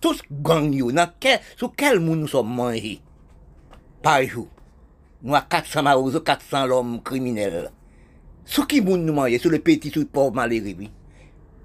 [0.06, 3.00] tous gang yo, quel, sur quel monde nous sommes mangés?
[4.02, 4.46] Par jour.
[5.20, 7.72] Nous avons 400 maozo, 400 l'homme criminels.
[8.44, 10.90] Sur qui monde nous manger Sur le petit, sur le pauvre malheureux, oui.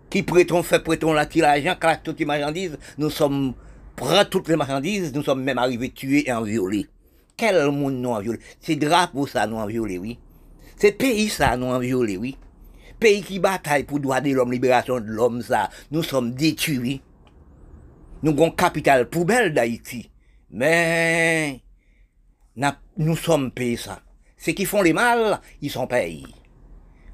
[0.09, 3.53] Qui prêtons, fait prêtons la l'argent, classe toutes les marchandises, nous sommes,
[3.95, 6.87] prend toutes les marchandises, nous sommes même arrivés tués et en violés.
[7.37, 10.17] Quel monde nous a violé C'est drapeau ça nous a violé, oui.
[10.77, 12.37] C'est pays ça nous a violé, oui.
[12.99, 17.01] Pays qui bataille pour droit de l'homme, libération de l'homme, ça, nous sommes détruits.
[18.23, 20.09] Nous avons capitale poubelle d'Haïti.
[20.51, 21.61] Mais,
[22.97, 24.01] nous sommes payés ça.
[24.37, 26.25] Ceux qui font les mal, ils sont payés.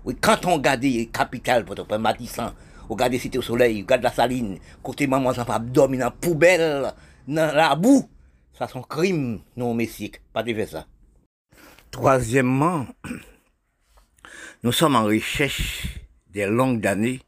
[0.04, 2.54] Oui, quand on regarde les capitales, pour prince Matissan,
[2.90, 6.12] on regarde les cités au soleil, on regarde la saline, côté maman, ça dormir dans
[6.12, 6.94] poubelle,
[7.28, 8.10] dans la boue,
[8.58, 10.86] ça c'est un crime, non, messieurs, pas de faire ça.
[11.92, 12.88] Troisièmement,
[14.64, 16.00] nous sommes en recherche
[16.30, 17.22] des longues années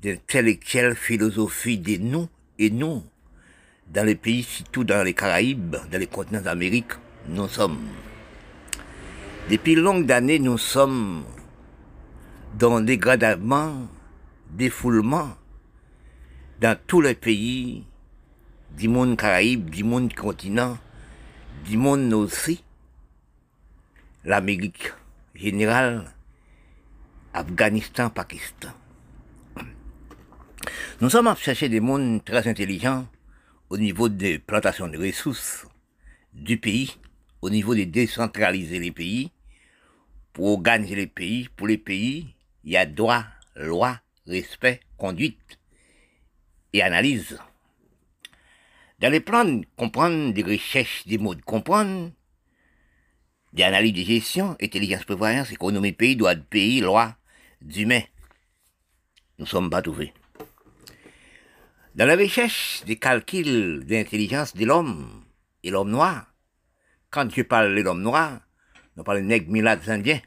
[0.00, 2.28] d'intellectuelle philosophie des nous
[2.58, 3.02] et nous.
[3.88, 6.92] Dans les pays, surtout dans les Caraïbes, dans les continents d'Amérique,
[7.28, 7.78] nous sommes.
[9.50, 11.24] Depuis longues années, nous sommes
[12.58, 13.88] dans dégradement,
[14.50, 15.30] défoulement
[16.60, 17.84] dans tous les pays
[18.76, 20.78] du monde Caraïbe, du monde continent,
[21.64, 22.62] du monde aussi,
[24.24, 24.92] l'Amérique
[25.34, 26.12] générale,
[27.34, 28.70] Afghanistan, Pakistan.
[31.00, 33.06] Nous sommes à chercher des mondes très intelligents
[33.70, 35.66] au niveau des plantations de ressources
[36.32, 36.96] du pays,
[37.40, 39.30] au niveau de décentraliser les pays,
[40.32, 42.34] pour organiser les pays, pour les pays,
[42.64, 43.24] il y a droit,
[43.56, 45.58] loi, respect, conduite
[46.72, 47.38] et analyse.
[49.00, 52.12] Dans les plans comprendre des recherches, des mots de comprendre,
[53.52, 57.16] des analyses de gestion, intelligence, prévoyance, économie, pays, droit de pays, loi,
[57.60, 58.02] d'humain.
[59.38, 60.12] Nous sommes pas trouvés.
[61.94, 65.24] Dans la recherche des calculs d'intelligence de l'homme
[65.62, 66.32] et l'homme noir,
[67.10, 68.40] quand je parle de l'homme noir,
[68.96, 70.22] on parle de nègres milades indiens.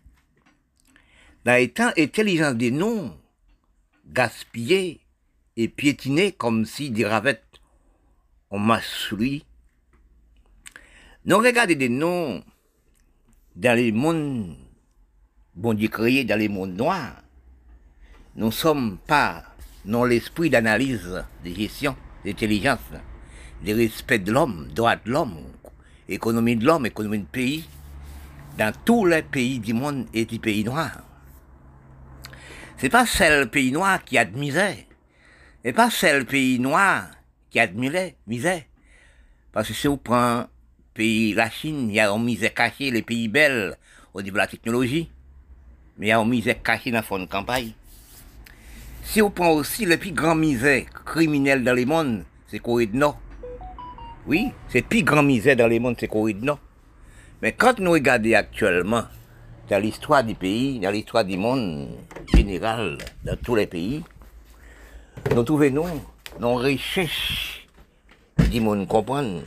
[1.43, 3.17] Dans l'état intelligence des noms,
[4.05, 5.01] gaspillés
[5.57, 7.59] et piétinés comme si des ravettes
[8.51, 9.43] ont massouli.
[11.25, 12.43] Nous regardons des noms
[13.55, 14.55] dans les mondes,
[15.55, 17.23] bon Dieu créé dans les mondes noirs.
[18.35, 19.54] Nous sommes pas
[19.85, 22.79] non l'esprit d'analyse, de gestion, d'intelligence,
[23.63, 25.37] de respect de l'homme, droit de l'homme,
[26.09, 27.67] économie de l'homme, économie de pays,
[28.57, 30.91] dans tous les pays du monde et du pays noir.
[32.77, 34.75] C'est pas seul pays noir qui a de misère.
[35.63, 37.07] C'est pas seul pays noir
[37.49, 37.77] qui a de
[38.27, 38.63] misère.
[39.51, 40.47] Parce que si on prend
[40.93, 43.77] pays, la Chine, il y a une misère cachée, les pays belles
[44.13, 45.09] au niveau de la technologie.
[45.97, 47.71] Mais il y a une misère cachée dans le fond de campagne.
[49.05, 52.97] Si on prend aussi le plus grand misère criminel dans le monde, c'est Corée du
[52.97, 53.17] Nord.
[54.27, 56.59] Oui, c'est le plus grand misère dans le monde, c'est Corée du Nord.
[57.41, 59.03] Mais quand nous regardons actuellement
[59.69, 61.87] dans l'histoire du pays, dans l'histoire du monde
[62.33, 64.03] général, dans tous les pays,
[65.33, 66.01] nous trouvons
[66.39, 67.67] nos recherches
[68.51, 69.43] du monde comprendre,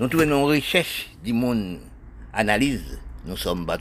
[0.00, 1.80] nous trouvons nos recherches du monde
[2.32, 3.76] analyse, nous sommes pas.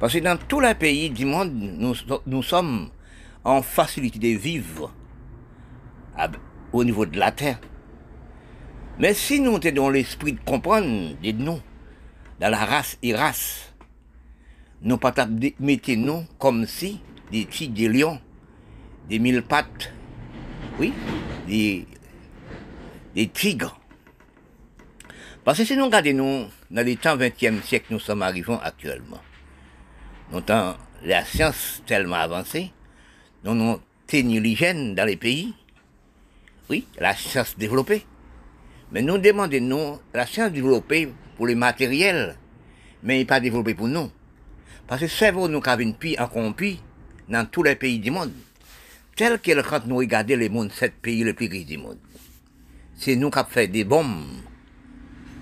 [0.00, 1.54] Parce que dans tous les pays du monde,
[2.26, 2.90] nous sommes
[3.44, 4.92] en facilité de vivre
[6.72, 7.60] au niveau de la terre.
[8.98, 11.60] Mais si nous sommes dans l'esprit de comprendre des nous,
[12.40, 13.72] dans la race et race,
[14.82, 15.14] nous pas
[15.60, 18.20] mettre nous comme si des tigres, des lions,
[19.08, 19.92] des mille pattes,
[20.78, 20.92] oui,
[21.46, 21.86] des,
[23.32, 23.78] tigres.
[25.44, 29.20] Parce que si nous regardons dans les temps 20e siècle, nous sommes arrivés actuellement.
[30.32, 30.40] Nous
[31.02, 32.72] la science tellement avancée,
[33.44, 35.54] nous avons tenu l'hygiène dans les pays.
[36.70, 38.06] Oui, la science développée.
[38.90, 42.36] Mais nous demandons, nous, la science développée pour les matériels,
[43.02, 44.10] mais pas développée pour nous.
[44.86, 46.54] Parce que c'est cerveau nous avons une pire encore
[47.28, 48.32] dans tous les pays du monde.
[49.16, 51.98] Tel que quand nous regardons les mondes, sept pays les plus riches du monde.
[52.96, 54.24] C'est nous qui avons fait des bombes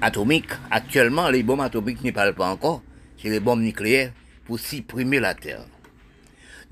[0.01, 0.51] atomiques.
[0.71, 2.83] Actuellement, les bombes atomiques ne parlent pas encore.
[3.17, 4.13] C'est les bombes nucléaires
[4.45, 5.65] pour supprimer la Terre.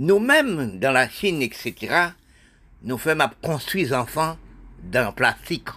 [0.02, 1.74] Nous-mêmes, dans la Chine, etc.,
[2.84, 4.38] nous faisons construire les enfants
[4.82, 5.68] dans le plastique.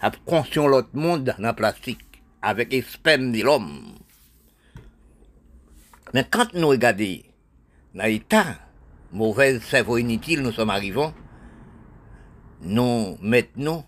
[0.00, 2.00] À construire l'autre monde dans le plastique,
[2.40, 3.98] avec les de l'homme.
[6.14, 7.18] Mais quand nous regardons
[7.94, 8.46] dans l'état,
[9.12, 11.10] mauvais cerveau inutile, nous sommes arrivés,
[12.62, 13.84] nous mettons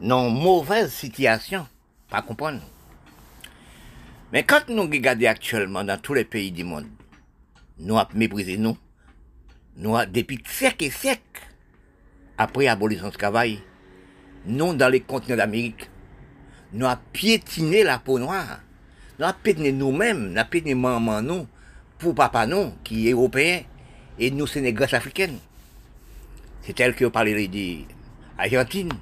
[0.00, 1.68] dans une mauvaise situation,
[2.10, 2.62] pas comprendre.
[4.32, 6.88] Mais quand nous regardons actuellement dans tous les pays du monde,
[7.78, 8.76] nous avons méprisé nous.
[9.76, 11.22] Nous, depuis siècles et siècles,
[12.36, 13.60] après l'abolition du travail,
[14.46, 15.88] nous, dans les continents d'Amérique,
[16.72, 18.60] nous avons piétiné la peau noire.
[19.18, 21.46] Nous avons piétiné nous-mêmes, nous avons piétiné maman nous,
[21.98, 23.62] pour papa nous, qui est européen,
[24.18, 25.38] et nous, c'est grâce africaines.
[26.62, 27.84] C'est elle qui a parlé de
[28.36, 28.92] l'Argentine.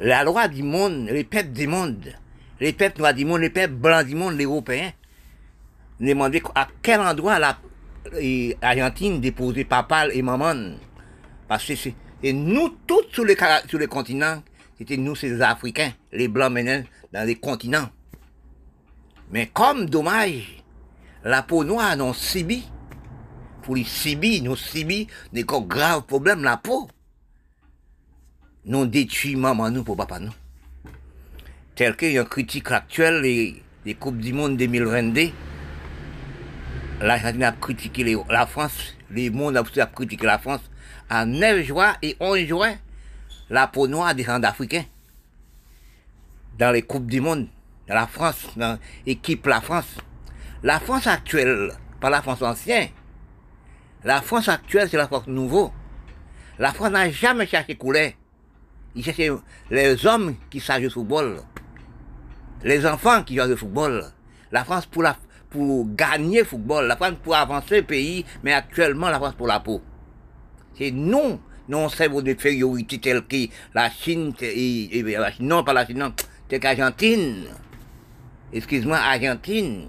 [0.00, 2.12] La loi du monde, les peuples du monde,
[2.60, 4.92] les peuples noirs du monde, les peuples blancs du monde, les Européens,
[6.04, 10.76] demander à quel endroit l'Argentine déposait papa et maman.
[11.48, 13.36] Parce que nous, tous sur les,
[13.68, 14.42] sur les continents,
[14.78, 16.82] c'était nous, ces Africains, les Blancs maintenant,
[17.12, 17.88] dans les continents.
[19.30, 20.62] Mais comme dommage,
[21.22, 22.64] la peau noire non sibi.
[23.62, 26.88] Pour les sibi, nous sibi, des grave problème la peau.
[28.66, 30.32] Nous détruisons maman nous pour papa nous.
[31.74, 35.30] Tel que un critique actuel des, des Coupes du Monde 2022,
[37.00, 40.70] l'Argentine a critiqué la France, le monde a critiqué la France.
[41.10, 42.74] En 9 juin et 11 juin,
[43.50, 44.84] la peau noire des africains
[46.58, 47.48] dans les Coupes du Monde,
[47.88, 49.96] dans la France, dans l'équipe La France.
[50.62, 52.88] La France actuelle, pas la France ancienne.
[54.04, 55.72] La France actuelle, c'est la France nouveau.
[56.58, 58.12] La France n'a jamais cherché couleur.
[58.94, 59.30] Il cherchait
[59.70, 61.42] les hommes qui savent au football.
[62.62, 64.04] Les enfants qui jouent au football.
[64.52, 65.16] La France pour, la,
[65.54, 66.88] pour gagner le football.
[66.88, 68.24] La France pour avancer le pays.
[68.42, 69.80] Mais actuellement, la France pour la peau.
[70.76, 71.38] C'est nous,
[71.68, 75.04] non cerveau d'infériorité tel que la Chine, et,
[75.38, 76.12] non pas la Chine, non,
[76.48, 77.46] tel qu'Argentine.
[78.52, 79.86] Excuse-moi, Argentine,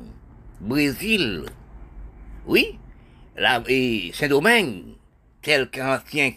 [0.61, 1.45] Brésil,
[2.45, 2.77] oui,
[3.67, 4.95] et Saint-Domingue,
[5.41, 6.31] tel qu'ancien,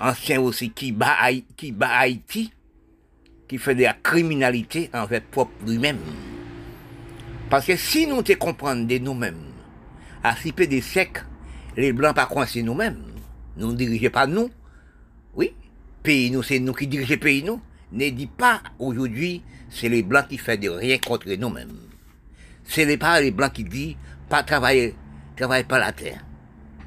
[0.00, 1.16] ancien aussi qui bat,
[1.56, 2.52] qui bat Haïti,
[3.48, 5.98] qui fait de la criminalité envers propre lui-même.
[7.50, 9.52] Parce que si nous te comprenons de nous-mêmes,
[10.22, 11.24] à si peu des siècles,
[11.76, 13.02] les Blancs pas coincés nous-mêmes,
[13.56, 14.50] nous ne dirigeons pas nous,
[15.34, 15.52] oui,
[16.02, 17.60] pays nous, c'est nous qui dirigeons pays nous,
[17.92, 21.76] ne dit pas aujourd'hui, c'est les Blancs qui font de rien contre nous-mêmes.
[22.64, 23.96] C'est les pas les Blancs qui disent,
[24.28, 24.94] pas travailler,
[25.36, 26.24] travailler pas la terre.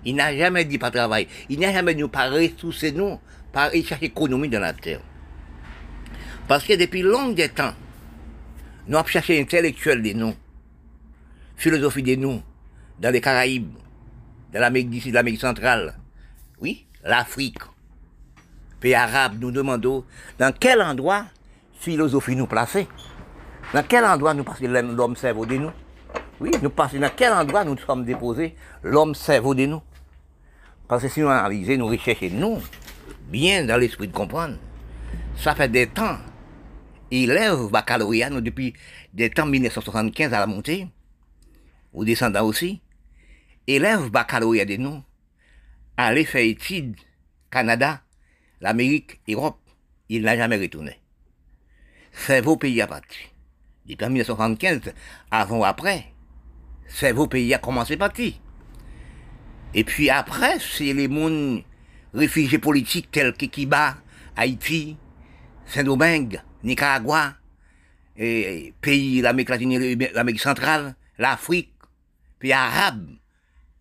[0.05, 1.27] Il n'a jamais dit pas travailler.
[1.49, 3.19] Il n'a jamais dit pas ressourcer nous,
[3.51, 5.01] pas chercher économie dans la terre.
[6.47, 7.73] Parce que depuis longtemps
[8.87, 10.33] nous avons cherché intellectuels de nous,
[11.57, 12.41] philosophie de nous,
[12.99, 13.73] dans les Caraïbes,
[14.53, 15.95] dans l'Amérique d'ici, l'Amérique centrale,
[16.61, 17.59] oui, l'Afrique,
[18.79, 20.05] pays arabe, nous demandons
[20.37, 21.25] dans quel endroit
[21.79, 22.87] philosophie nous placer,
[23.73, 25.71] dans quel endroit nous passer l'homme cerveau de nous,
[26.39, 29.81] oui, nous passer dans quel endroit nous sommes déposés l'homme cerveau de nous.
[30.87, 32.59] Parce que si nous analysons, nous recherchons nous,
[33.29, 34.55] bien dans l'esprit de comprendre,
[35.35, 36.17] ça fait des temps,
[37.09, 38.73] élèves baccalauréat, nous, depuis
[39.13, 40.87] des temps 1975 à la montée,
[41.97, 42.79] ou descendants aussi,
[43.65, 45.03] élèves baccalauréat de nous,
[45.97, 46.95] aller faire études,
[47.49, 48.03] Canada,
[48.61, 49.59] l'Amérique, Europe,
[50.07, 50.99] il n'a jamais retourné.
[52.11, 53.27] C'est vos pays à partir.
[53.87, 54.93] Depuis 1975,
[55.31, 56.13] avant après,
[56.87, 58.33] c'est vos pays à commencer à partir.
[59.73, 61.63] Et puis après, c'est les mondes
[62.13, 63.97] réfugiés politiques tels que Kiba,
[64.35, 64.97] Haïti,
[65.65, 67.33] Saint-Domingue, Nicaragua,
[68.15, 71.73] et pays l'Amérique latine, l'Amérique centrale, l'Afrique,
[72.39, 73.09] pays arabes,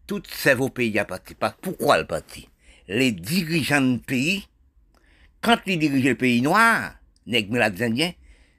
[0.06, 1.36] tous ces vos pays partir.
[1.38, 2.48] Parce- Pourquoi le parti?
[2.88, 4.46] Les dirigeants de pays,
[5.40, 6.94] quand ils dirigent le pays noir,
[7.82, 8.12] indiens,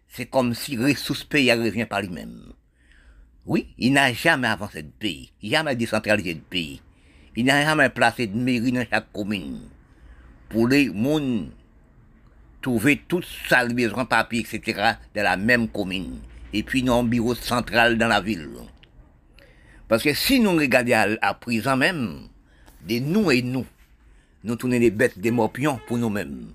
[0.08, 2.54] c'est comme si ressources pays revient par lui-même.
[3.46, 6.82] Oui, il n'a jamais avancé de pays, jamais décentralisé de pays.
[7.36, 9.62] Il n'a jamais placé de mairie dans chaque commune.
[10.50, 11.48] Pour les gens
[12.62, 16.20] trouver toute sa besoin papier, etc., dans la même commune.
[16.52, 18.50] Et puis, nous avons un bureau central dans la ville.
[19.88, 22.28] Parce que si nous regardons à, présent même,
[22.86, 23.66] des nous et nous,
[24.44, 26.54] nous tournons des bêtes des morpions pour nous-mêmes.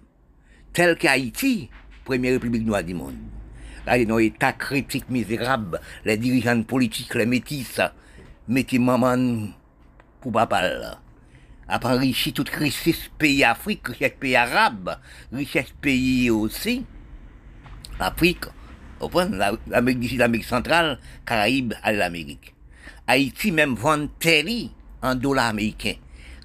[0.72, 1.70] Tel qu'Haïti,
[2.05, 3.16] première république noire du monde.
[3.87, 7.80] Là, il y a un état critique misérable, les dirigeants politiques, les métis,
[8.49, 9.49] mettez maman
[10.20, 10.99] pour papa là.
[11.68, 14.99] Après enrichi toute richesse pays Afrique, richesse pays arabe,
[15.33, 16.85] richesse pays aussi,
[17.99, 18.45] Afrique,
[19.68, 22.55] l'Amérique d'ici, l'Amérique centrale, Caraïbes, à l'Amérique.
[23.07, 24.44] Haïti même vend terre
[25.03, 25.96] en dollars américains.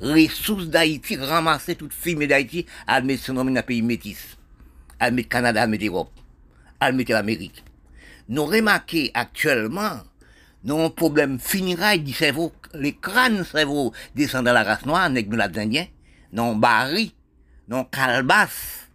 [0.01, 4.37] Ressources d'Haïti, ramasser toute firme d'Haïti, à mettre son nom dans pays métis.
[4.99, 6.11] À mettre Canada, à mettre Europe,
[6.79, 7.63] à mettre l'Amérique.
[8.29, 10.01] Nous remarquons actuellement,
[10.63, 15.09] nous avons un problème funérailles du cerveau, les crânes cerveau descendent dans la race noire,
[15.09, 15.87] nègres mulâtres indiens,
[16.33, 17.13] non barri,
[17.67, 18.89] non calebasse.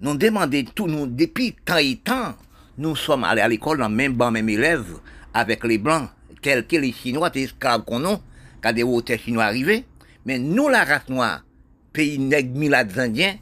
[0.00, 2.34] Nous demandons tout, nous, depuis temps et temps,
[2.78, 4.98] nous sommes allés à l'école dans le même banc, même élèves,
[5.32, 6.10] avec les blancs,
[6.42, 8.20] tels que les Chinois, les esclaves qu'on a,
[8.62, 9.84] quand des hôtels chinois arrivaient.
[10.26, 11.44] Mais nous, la race noire,
[11.92, 13.36] pays nègres mulâtres indiens,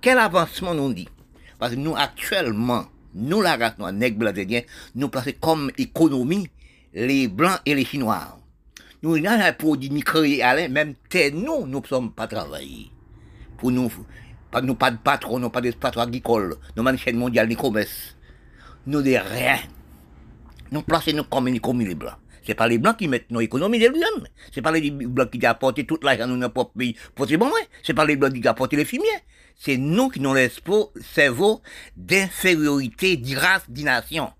[0.00, 1.08] quel avancement nous dit?
[1.58, 2.84] Parce que nous, actuellement,
[3.14, 4.62] nous, la race noire, nègres mulâtres indiens,
[4.94, 6.48] nous plaçons comme économie
[6.92, 8.38] les blancs et les chinois.
[9.02, 12.90] Nous n'avons pas produit ni créé à même tel nous, nous ne sommes pas travailler.
[13.56, 13.90] Pour nous,
[14.50, 17.48] pas, nous pas de patron, nous pas de patron agricole, nous pas de chaîne mondiale.
[18.86, 19.58] Nous de rien.
[20.70, 22.14] Nous plaçons nous comme, comme les blancs.
[22.50, 24.26] C'est pas les blancs qui mettent nos économies de lui-même.
[24.52, 26.96] C'est pas les blancs qui apportent tout l'argent dans notre propre pays.
[27.14, 29.06] Pour c'est pas les blancs qui apportent les fumiers.
[29.54, 31.62] C'est nous qui nous l'espo cerveau
[31.96, 34.32] d'infériorité, de race, de nation.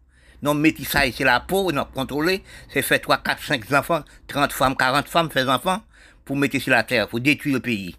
[0.42, 2.42] Non, métissage, c'est la peau, non, contrôler,
[2.72, 5.80] c'est faire 3, 4, 5 enfants, 30 femmes, 40 femmes, faire enfants,
[6.24, 7.94] pour mettre sur la terre, pour détruire le pays.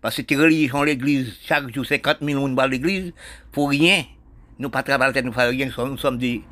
[0.00, 3.12] Parce que les religions, l'église, chaque jour, 50 000 personnes à l'église,
[3.50, 4.02] pour rien.
[4.58, 6.42] Nous pas travailler, nous pas rien, nous sommes des,